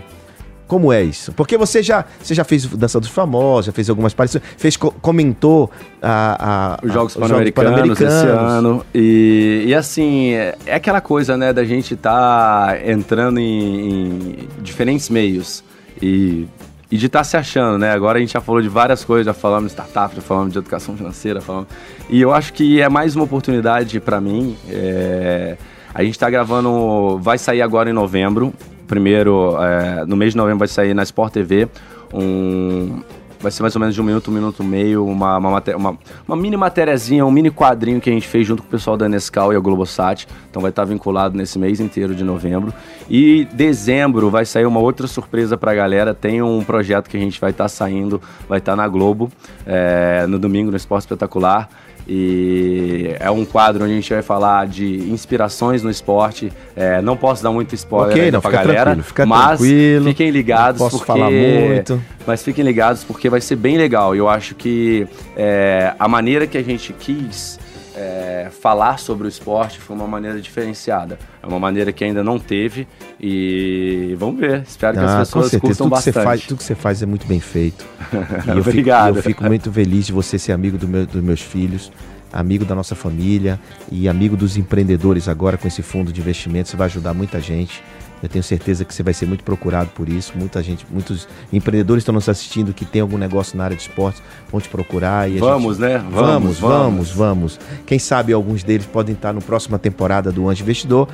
Como 0.68 0.92
é 0.92 1.02
isso? 1.02 1.32
Porque 1.32 1.58
você 1.58 1.82
já, 1.82 2.04
você 2.22 2.34
já 2.34 2.44
fez 2.44 2.66
Dança 2.66 3.00
dos 3.00 3.10
Famosos, 3.10 3.68
já 3.68 3.72
fez 3.72 3.90
algumas 3.90 4.14
participações, 4.14 4.56
fez, 4.58 4.76
co- 4.76 4.92
comentou 5.02 5.72
a, 6.02 6.76
a- 6.76 6.86
Os 6.86 6.92
Jogos 6.94 7.16
Pan-Americanos 7.16 8.02
esse 8.02 8.28
ano. 8.28 8.86
E, 8.94 9.64
e 9.68 9.74
assim, 9.74 10.34
é, 10.34 10.56
é 10.66 10.76
aquela 10.76 11.00
coisa, 11.00 11.38
né, 11.38 11.54
da 11.54 11.64
gente 11.64 11.94
estar 11.94 12.86
entrando 12.88 13.40
em, 13.40 13.80
em 13.80 14.36
diferentes 14.62 15.10
meios. 15.10 15.64
E, 16.02 16.48
e 16.92 16.98
de 16.98 17.06
estar 17.08 17.24
se 17.24 17.36
achando, 17.36 17.78
né? 17.78 17.92
Agora 17.92 18.18
a 18.18 18.22
gente 18.22 18.34
já 18.34 18.40
falou 18.42 18.62
de 18.62 18.70
várias 18.70 19.04
coisas, 19.04 19.26
já 19.26 19.34
falamos 19.34 19.66
de 19.72 19.72
startup, 19.74 20.16
já 20.16 20.22
falamos 20.22 20.54
de 20.54 20.60
educação 20.60 20.96
financeira, 20.96 21.42
falamos... 21.42 21.68
E 22.10 22.22
eu 22.22 22.32
acho 22.34 22.54
que 22.54 22.82
é 22.82 22.88
mais 22.88 23.16
uma 23.16 23.26
oportunidade 23.26 24.00
para 24.00 24.22
mim. 24.22 24.56
é, 24.70 25.58
A 25.94 26.04
gente 26.04 26.12
está 26.16 26.30
gravando, 26.30 27.18
vai 27.20 27.38
sair 27.38 27.62
agora 27.62 27.90
em 27.90 27.94
novembro. 27.94 28.54
Primeiro, 28.88 29.56
é, 29.62 30.06
no 30.06 30.16
mês 30.16 30.34
de 30.34 30.38
novembro 30.38 30.60
vai 30.60 30.68
sair 30.68 30.94
na 30.94 31.04
Sport 31.04 31.34
TV 31.34 31.68
um, 32.14 33.02
vai 33.40 33.52
ser 33.52 33.62
mais 33.62 33.76
ou 33.76 33.80
menos 33.80 33.94
de 33.94 34.02
um 34.02 34.04
minuto, 34.04 34.32
um 34.32 34.34
minuto 34.34 34.64
e 34.64 34.66
meio, 34.66 35.06
uma, 35.06 35.38
uma, 35.38 35.64
uma, 35.76 35.98
uma 36.28 36.38
mini 36.38 36.58
matériazinha, 36.58 37.26
um 37.26 37.32
mini 37.32 37.52
quadrinho 37.52 38.02
que 38.02 38.10
a 38.10 38.14
gente 38.14 38.28
fez 38.28 38.48
junto 38.48 38.64
com 38.64 38.68
o 38.68 38.72
pessoal 38.72 38.98
da 38.98 39.08
Nescau 39.08 39.54
e 39.54 39.56
a 39.56 39.60
Globosat. 39.60 40.28
Então 40.50 40.62
vai 40.62 40.70
estar 40.70 40.86
vinculado 40.86 41.38
nesse 41.38 41.60
mês 41.60 41.80
inteiro 41.80 42.16
de 42.16 42.24
novembro. 42.24 42.74
E 43.10 43.46
dezembro 43.54 44.30
vai 44.30 44.46
sair 44.46 44.66
uma 44.66 44.80
outra 44.80 45.08
surpresa 45.08 45.58
pra 45.58 45.74
galera. 45.74 46.14
Tem 46.14 46.42
um 46.42 46.64
projeto 46.64 47.10
que 47.10 47.18
a 47.18 47.20
gente 47.20 47.40
vai 47.40 47.52
estar 47.52 47.68
saindo, 47.68 48.22
vai 48.48 48.60
estar 48.60 48.76
na 48.76 48.88
Globo, 48.88 49.32
é, 49.66 50.26
no 50.28 50.40
domingo 50.40 50.72
no 50.72 50.78
Esporte 50.78 51.04
Espetacular. 51.04 51.70
E 52.08 53.14
é 53.20 53.30
um 53.30 53.44
quadro 53.44 53.84
onde 53.84 53.92
a 53.94 53.96
gente 53.96 54.14
vai 54.14 54.22
falar 54.22 54.66
de 54.68 54.86
inspirações 55.12 55.84
no 55.84 55.90
esporte. 55.92 56.52
É, 56.76 57.02
não 57.02 57.18
posso 57.18 57.44
dar 57.44 57.52
muito 57.52 57.76
spoiler 57.76 58.12
Ok, 58.12 58.22
ainda 58.24 58.38
não, 58.38 58.42
pra 58.42 58.52
galera, 58.52 58.84
tranquilo, 58.84 59.04
fica 59.04 59.26
mas 59.26 59.60
tranquilo. 59.60 60.06
fiquem 60.06 60.30
ligados 60.30 60.80
posso 60.80 60.98
porque 60.98 61.12
falar 61.12 61.30
muito. 61.30 62.02
mas 62.26 62.42
fiquem 62.44 62.64
ligados 62.64 63.04
porque 63.04 63.30
vai 63.30 63.42
ser 63.42 63.58
bem 63.58 63.78
legal. 63.78 64.16
Eu 64.16 64.30
acho 64.30 64.56
que 64.56 65.06
é, 65.36 65.94
a 66.00 66.08
maneira 66.08 66.48
que 66.48 66.58
a 66.58 66.64
gente 66.64 66.94
quis 66.94 67.60
é, 68.00 68.50
falar 68.62 69.00
sobre 69.00 69.26
o 69.26 69.30
esporte 69.30 69.80
foi 69.80 69.96
uma 69.96 70.08
maneira 70.08 70.40
diferenciada. 70.40 71.18
É 71.42 71.48
uma 71.48 71.60
maneira 71.60 71.92
que 71.92 72.04
ainda 72.04 72.24
não 72.24 72.38
teve 72.38 72.88
e 73.20 74.16
vamos 74.20 74.40
ver. 74.40 74.62
Espero 74.68 74.94
que 74.98 75.04
Ah, 75.04 75.20
as 75.22 75.28
pessoas 75.30 75.46
com 75.46 75.50
certeza. 75.50 75.60
curtam 75.62 75.86
Tudo 75.88 75.96
que, 75.98 76.02
você 76.04 76.12
bastante. 76.12 76.24
faz, 76.24 76.42
tudo 76.46 76.58
que 76.58 76.64
você 76.64 76.76
faz 76.76 77.02
é 77.02 77.06
muito 77.06 77.26
bem 77.26 77.40
feito. 77.40 77.84
Eu 78.48 78.60
Obrigado. 78.60 79.16
Fico, 79.16 79.18
eu 79.18 79.24
fico 79.24 79.44
muito 79.46 79.72
feliz 79.72 80.06
de 80.06 80.12
você 80.14 80.38
ser 80.38 80.52
amigo 80.52 80.78
do 80.78 80.88
meu- 80.88 81.06
dos 81.06 81.22
meus 81.24 81.42
filhos. 81.42 81.92
amigo 82.32 82.66
da 82.66 82.76
nossa 82.76 82.94
família 82.94 83.58
e 83.92 84.08
amigo 84.08 84.36
dos 84.36 84.58
empreendedores 84.58 85.28
agora 85.30 85.58
com 85.58 85.68
esse 85.68 85.82
fundo 85.82 86.12
de 86.14 86.20
investimento. 86.22 86.70
Você 86.70 86.78
vai 86.78 86.86
ajudar 86.86 87.14
muita 87.14 87.40
gente. 87.40 87.82
Eu 88.22 88.28
tenho 88.28 88.44
certeza 88.44 88.84
que 88.84 88.94
você 88.94 89.04
vai 89.04 89.14
ser 89.14 89.26
muito 89.26 89.44
procurado 89.44 89.90
por 89.94 90.10
isso. 90.10 90.34
Muita 90.36 90.62
gente, 90.64 90.86
muitos 90.90 91.28
empreendedores 91.54 92.02
estão 92.02 92.14
nos 92.14 92.28
assistindo 92.28 92.74
que 92.74 92.84
tem 92.84 93.02
algum 93.02 93.18
negócio 93.18 93.58
na 93.58 93.64
área 93.64 93.76
de 93.76 93.84
esportes, 93.84 94.22
vão 94.52 94.60
te 94.60 94.70
procurar. 94.70 95.30
E 95.30 95.38
vamos, 95.38 95.78
gente... 95.78 95.88
né? 95.88 95.98
Vamos, 96.10 96.60
vamos, 96.60 96.60
vamos, 96.60 97.12
vamos. 97.12 97.60
Quem 97.86 98.00
sabe 98.00 98.34
alguns 98.34 98.64
deles 98.64 98.86
podem 98.86 99.14
estar 99.14 99.34
na 99.34 99.42
próxima 99.42 99.78
temporada 99.78 100.32
do 100.32 100.50
Anjo 100.50 100.64
Investidor. 100.64 101.08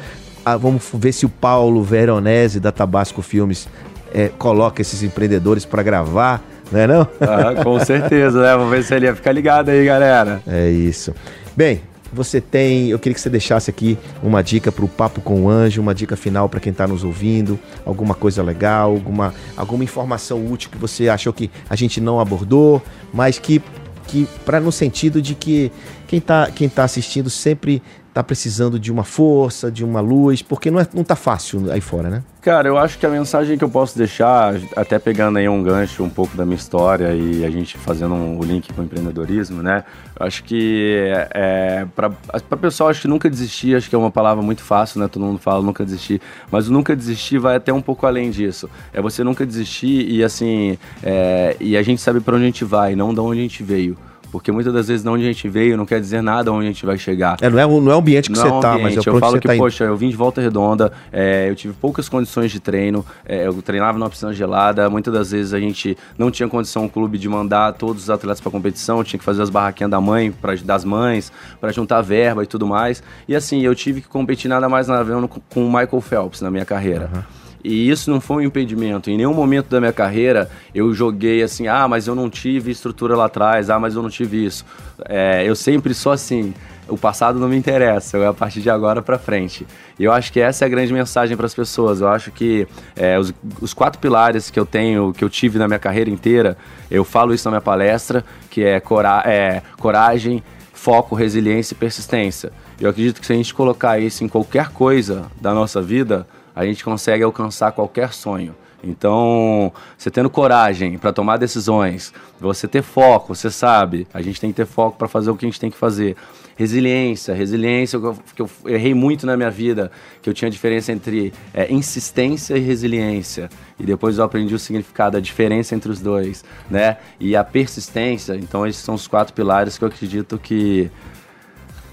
Ah, 0.46 0.58
vamos 0.58 0.84
ver 0.94 1.12
se 1.12 1.26
o 1.26 1.30
Paulo 1.30 1.84
Veronese 1.84 2.60
da 2.60 2.72
Tabasco 2.72 3.22
Filmes 3.22 3.68
é, 4.14 4.30
coloca 4.30 4.82
esses 4.82 5.02
empreendedores 5.04 5.66
para 5.66 5.82
gravar, 5.82 6.42
não 6.72 6.80
é 6.80 6.88
não? 6.88 7.08
Ah, 7.22 7.64
com 7.64 7.80
certeza, 7.80 8.42
né? 8.42 8.56
Vamos 8.56 8.72
ver 8.72 8.84
se 8.84 8.94
ele 8.94 9.06
ia 9.06 9.16
ficar 9.16 9.32
ligado 9.32 9.70
aí, 9.70 9.86
galera. 9.86 10.42
É 10.48 10.70
isso. 10.70 11.14
Bem, 11.56 11.82
você 12.14 12.40
tem, 12.40 12.90
eu 12.90 13.00
queria 13.00 13.14
que 13.14 13.22
você 13.22 13.30
deixasse 13.30 13.70
aqui 13.70 13.98
uma 14.22 14.42
dica 14.42 14.72
para 14.72 14.86
o 14.86 14.88
Papo 14.88 15.22
com 15.22 15.44
o 15.44 15.50
Anjo, 15.50 15.82
uma 15.82 15.94
dica 15.94 16.16
final 16.16 16.48
para 16.48 16.60
quem 16.60 16.72
está 16.72 16.88
nos 16.88 17.04
ouvindo, 17.04 17.60
alguma 17.86 18.14
coisa 18.14 18.44
legal, 18.44 18.92
alguma, 18.92 19.34
alguma 19.58 19.84
informação 19.84 20.46
útil 20.46 20.70
que 20.70 20.78
você 20.78 21.10
achou 21.10 21.34
que 21.34 21.50
a 21.70 21.76
gente 21.76 22.00
não 22.00 22.20
abordou, 22.20 22.82
mas 23.14 23.40
que, 23.40 23.62
que 24.08 24.28
para 24.46 24.60
no 24.60 24.72
sentido 24.72 25.22
de 25.22 25.36
que 25.36 25.72
quem 26.08 26.20
está 26.20 26.52
quem 26.52 26.70
tá 26.70 26.84
assistindo 26.84 27.30
sempre 27.30 27.82
tá 28.14 28.24
precisando 28.24 28.80
de 28.80 28.92
uma 28.92 29.04
força, 29.04 29.72
de 29.72 29.84
uma 29.84 30.00
luz, 30.00 30.42
porque 30.42 30.70
não, 30.70 30.80
é, 30.80 30.88
não 30.94 31.04
tá 31.04 31.16
fácil 31.16 31.72
aí 31.72 31.82
fora, 31.82 32.10
né? 32.10 32.24
Cara, 32.42 32.68
eu 32.68 32.78
acho 32.78 33.00
que 33.00 33.06
a 33.06 33.10
mensagem 33.10 33.58
que 33.58 33.64
eu 33.64 33.70
posso 33.70 33.98
deixar, 33.98 34.54
até 34.76 35.00
pegando 35.00 35.40
aí 35.40 35.48
um 35.50 35.64
gancho 35.64 36.04
um 36.04 36.10
pouco 36.10 36.36
da 36.36 36.46
minha 36.46 36.58
história 36.58 37.14
e 37.14 37.44
a 37.44 37.50
gente 37.50 37.78
fazendo 37.78 38.14
um, 38.14 38.44
link 38.44 38.72
com 38.74 38.82
o 38.82 38.84
empreendedorismo, 38.84 39.64
né? 39.64 39.84
Eu 40.20 40.28
acho 40.28 40.44
que 40.44 41.10
é, 41.34 41.88
para 41.96 42.12
o 42.52 42.58
pessoal, 42.58 42.90
acho 42.90 43.02
que 43.02 43.08
nunca 43.08 43.30
desistir, 43.30 43.76
acho 43.76 43.90
que 43.90 43.96
é 43.96 43.98
uma 43.98 44.12
palavra 44.12 44.44
muito 44.44 44.62
fácil, 44.62 45.00
né? 45.00 45.08
Todo 45.08 45.24
mundo 45.24 45.40
fala 45.40 45.64
nunca 45.64 45.84
desistir, 45.86 46.22
mas 46.52 46.68
o 46.68 46.74
nunca 46.74 46.96
desistir 46.96 47.40
vai 47.40 47.56
até 47.56 47.74
um 47.74 47.82
pouco 47.82 48.06
além 48.06 48.30
disso. 48.30 48.70
É 48.94 49.02
você 49.02 49.24
nunca 49.24 49.46
desistir 49.46 50.08
e 50.08 50.24
assim, 50.24 50.78
é, 51.02 51.56
e 51.60 51.76
a 51.78 51.82
gente 51.82 52.02
sabe 52.02 52.20
para 52.20 52.36
onde 52.36 52.44
a 52.44 52.48
gente 52.48 52.66
vai, 52.66 52.94
não 52.94 53.14
de 53.14 53.22
onde 53.22 53.40
a 53.40 53.42
gente 53.44 53.64
veio. 53.64 53.98
Porque 54.34 54.52
muitas 54.52 54.74
das 54.74 54.88
vezes, 54.88 55.04
de 55.04 55.10
onde 55.10 55.22
a 55.22 55.28
gente 55.28 55.48
veio, 55.48 55.78
não 55.78 55.86
quer 55.86 56.02
dizer 56.02 56.24
nada 56.24 56.52
onde 56.52 56.66
a 56.66 56.72
gente 56.72 56.84
vai 56.88 56.98
chegar. 56.98 57.38
É, 57.40 57.48
não, 57.52 57.60
é, 57.60 57.68
não 57.68 57.92
é 57.92 57.96
o 57.96 58.00
ambiente 58.00 58.32
que 58.32 58.36
não 58.36 58.42
você 58.42 58.48
é 58.48 58.60
tá, 58.60 58.80
mas 58.80 58.98
é 58.98 59.08
Eu 59.08 59.20
falo 59.20 59.40
que, 59.40 59.48
tá 59.48 59.56
poxa, 59.56 59.84
eu 59.84 59.96
vim 59.96 60.10
de 60.10 60.16
volta 60.16 60.42
redonda, 60.42 60.92
é, 61.12 61.52
eu 61.52 61.56
tive 61.56 61.76
poucas 61.76 62.10
condições 62.10 62.52
de 62.52 62.60
treino, 62.60 63.06
é, 63.24 63.46
eu 63.46 63.62
treinava 63.62 63.96
numa 64.00 64.10
piscina 64.10 64.34
gelada, 64.34 64.90
muitas 64.90 65.14
das 65.14 65.30
vezes 65.30 65.54
a 65.54 65.60
gente 65.60 65.96
não 66.18 66.32
tinha 66.32 66.50
condição, 66.50 66.86
o 66.86 66.90
clube, 66.90 67.20
de 67.20 67.30
mandar 67.30 67.74
todos 67.74 68.02
os 68.02 68.10
atletas 68.10 68.42
para 68.42 68.50
competição, 68.50 69.04
tinha 69.04 69.20
que 69.20 69.24
fazer 69.24 69.44
as 69.44 69.52
barraquinhas 69.52 69.92
da 69.92 70.02
mãe, 70.02 70.32
pra, 70.32 70.56
das 70.56 70.84
mães, 70.84 71.32
para 71.62 71.72
juntar 71.72 72.02
verba 72.02 72.44
e 72.44 72.48
tudo 72.48 72.66
mais. 72.66 73.04
E 73.28 73.36
assim, 73.36 73.62
eu 73.62 73.76
tive 73.76 74.02
que 74.02 74.08
competir 74.08 74.50
nada 74.50 74.68
mais 74.68 74.88
nada 74.88 75.04
menos 75.04 75.30
com 75.48 75.64
o 75.64 75.68
Michael 75.68 76.02
Phelps 76.02 76.42
na 76.42 76.50
minha 76.50 76.66
carreira. 76.66 77.08
Uhum. 77.14 77.43
E 77.64 77.90
isso 77.90 78.12
não 78.12 78.20
foi 78.20 78.44
um 78.44 78.48
impedimento. 78.48 79.10
Em 79.10 79.18
nenhum 79.18 79.34
momento 79.34 79.70
da 79.70 79.80
minha 79.80 79.94
carreira 79.94 80.50
eu 80.76 80.94
joguei 80.94 81.42
assim, 81.42 81.68
ah, 81.68 81.88
mas 81.88 82.08
eu 82.08 82.16
não 82.16 82.30
tive 82.30 82.72
estrutura 82.72 83.16
lá 83.16 83.26
atrás, 83.26 83.70
ah, 83.70 83.80
mas 83.80 83.96
eu 83.96 84.02
não 84.02 84.10
tive 84.10 84.46
isso. 84.46 84.66
É, 85.06 85.44
eu 85.48 85.56
sempre 85.56 85.94
sou 85.94 86.12
assim. 86.12 86.54
O 86.86 86.98
passado 86.98 87.40
não 87.40 87.48
me 87.48 87.56
interessa, 87.56 88.18
é 88.18 88.28
a 88.28 88.34
partir 88.34 88.60
de 88.60 88.70
agora 88.70 89.02
para 89.02 89.18
frente. 89.18 89.66
E 89.98 90.04
eu 90.04 90.12
acho 90.12 90.34
que 90.34 90.42
essa 90.42 90.66
é 90.66 90.68
a 90.68 90.70
grande 90.70 90.92
mensagem 90.92 91.38
para 91.38 91.46
as 91.46 91.54
pessoas. 91.54 92.02
Eu 92.02 92.10
acho 92.10 92.30
que 92.30 92.68
é, 92.94 93.18
os, 93.18 93.34
os, 93.62 93.74
quatro 93.74 94.02
pilares 94.02 94.50
que 94.50 94.60
eu 94.60 94.66
tenho, 94.66 95.14
que 95.14 95.24
eu 95.24 95.30
tive 95.30 95.58
na 95.58 95.66
minha 95.66 95.80
carreira 95.80 96.10
inteira, 96.10 96.58
eu 96.92 97.06
falo 97.06 97.34
isso 97.34 97.48
na 97.48 97.52
minha 97.52 97.62
palestra, 97.62 98.26
que 98.50 98.62
é, 98.62 98.82
cora 98.82 99.24
é 99.26 99.62
coragem, 99.78 100.44
foco, 100.74 101.16
resiliência 101.16 101.74
e 101.74 101.78
persistência. 101.78 102.52
Eu 102.82 102.90
acredito 102.90 103.22
que 103.22 103.28
se 103.28 103.32
a 103.32 103.36
gente 103.36 103.54
colocar 103.54 103.98
isso 104.00 104.26
em 104.26 104.28
qualquer 104.28 104.68
coisa 104.70 105.32
da 105.40 105.54
nossa 105.54 105.82
vida, 105.82 106.28
a 106.56 106.66
gente 106.66 106.84
consegue 106.84 107.24
alcançar 107.24 107.72
qualquer 107.72 108.14
sonho. 108.14 108.56
Então, 108.84 109.72
você 109.98 110.12
tendo 110.12 110.30
coragem 110.30 110.98
para 110.98 111.14
tomar 111.14 111.38
decisões, 111.38 112.14
você 112.40 112.68
ter 112.68 112.82
foco, 112.82 113.34
você 113.34 113.50
sabe, 113.50 114.06
a 114.14 114.22
gente 114.22 114.42
tem 114.42 114.52
que 114.52 114.58
ter 114.58 114.66
foco 114.66 114.98
para 114.98 115.08
fazer 115.08 115.32
o 115.32 115.38
que 115.38 115.46
a 115.46 115.50
gente 115.50 115.60
tem 115.60 115.72
que 115.72 115.78
fazer. 115.78 116.18
Resiliência, 116.56 117.34
resiliência, 117.34 118.00
que 118.36 118.42
eu, 118.42 118.50
errei 118.66 118.94
muito 118.94 119.26
na 119.26 119.36
minha 119.38 119.50
vida, 119.50 119.90
que 120.22 120.30
eu 120.30 120.34
tinha 120.34 120.52
diferença 120.52 120.92
entre 120.92 121.34
é, 121.54 121.72
insistência 121.72 122.56
e 122.56 122.60
resiliência. 122.60 123.50
E 123.80 123.84
depois 123.84 124.18
eu 124.18 124.24
aprendi 124.24 124.54
o 124.54 124.60
significado, 124.60 125.18
a 125.18 125.20
diferença 125.22 125.74
entre 125.74 125.90
os 125.90 126.00
dois, 126.00 126.44
né? 126.70 126.98
E 127.20 127.36
a 127.36 127.44
persistência, 127.44 128.36
então 128.36 128.68
esses 128.68 128.84
são 128.84 128.94
os 128.94 129.08
quatro 129.08 129.34
pilares 129.34 129.78
que 129.78 129.84
eu 129.84 129.88
acredito 129.88 130.38
que 130.38 130.92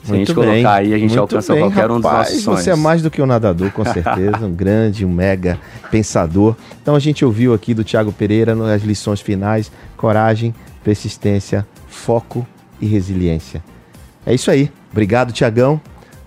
se 0.02 0.12
muito 0.12 0.32
a 0.32 0.34
gente 0.34 0.34
bem, 0.34 0.62
colocar 0.62 0.74
aí, 0.74 0.94
a 0.94 0.98
gente 0.98 1.18
alcança 1.18 1.52
bem, 1.52 1.62
qualquer 1.62 1.80
rapaz, 1.82 1.92
um 1.92 2.00
dos 2.00 2.12
nossos 2.12 2.42
sonhos. 2.42 2.60
Você 2.60 2.70
é 2.70 2.76
mais 2.76 3.02
do 3.02 3.10
que 3.10 3.20
um 3.20 3.26
nadador, 3.26 3.70
com 3.70 3.84
certeza. 3.84 4.46
um 4.46 4.54
grande, 4.54 5.04
um 5.04 5.12
mega 5.12 5.58
pensador. 5.90 6.56
Então 6.82 6.94
a 6.94 6.98
gente 6.98 7.24
ouviu 7.24 7.52
aqui 7.54 7.74
do 7.74 7.84
Thiago 7.84 8.12
Pereira 8.12 8.54
as 8.74 8.82
lições 8.82 9.20
finais: 9.20 9.70
coragem, 9.96 10.54
persistência, 10.82 11.66
foco 11.88 12.46
e 12.80 12.86
resiliência. 12.86 13.62
É 14.24 14.34
isso 14.34 14.50
aí. 14.50 14.70
Obrigado, 14.90 15.32
Tiagão. 15.32 15.80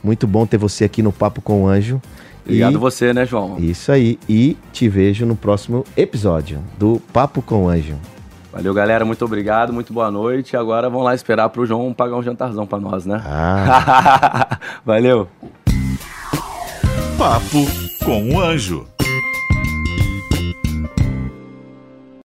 Muito 0.03 0.27
bom 0.27 0.45
ter 0.45 0.57
você 0.57 0.83
aqui 0.83 1.01
no 1.01 1.11
Papo 1.11 1.41
com 1.41 1.63
o 1.63 1.67
Anjo. 1.67 2.01
Obrigado 2.45 2.73
e... 2.73 2.77
você, 2.77 3.13
né, 3.13 3.25
João? 3.25 3.57
Isso 3.57 3.91
aí. 3.91 4.19
E 4.27 4.57
te 4.71 4.89
vejo 4.89 5.25
no 5.25 5.35
próximo 5.35 5.85
episódio 5.95 6.59
do 6.77 7.01
Papo 7.13 7.41
com 7.41 7.65
o 7.65 7.69
Anjo. 7.69 7.95
Valeu, 8.53 8.71
galera. 8.71 9.03
Muito 9.03 9.25
obrigado, 9.25 9.73
muito 9.73 9.91
boa 9.91 10.11
noite. 10.11 10.55
Agora 10.55 10.87
vamos 10.87 11.03
lá 11.03 11.15
esperar 11.15 11.49
pro 11.49 11.65
João 11.65 11.91
pagar 11.91 12.17
um 12.17 12.21
jantarzão 12.21 12.67
para 12.67 12.79
nós, 12.79 13.03
né? 13.03 13.19
Ah. 13.25 14.59
Valeu. 14.85 15.27
Papo 17.17 17.65
com 18.05 18.35
o 18.35 18.39
Anjo. 18.39 18.85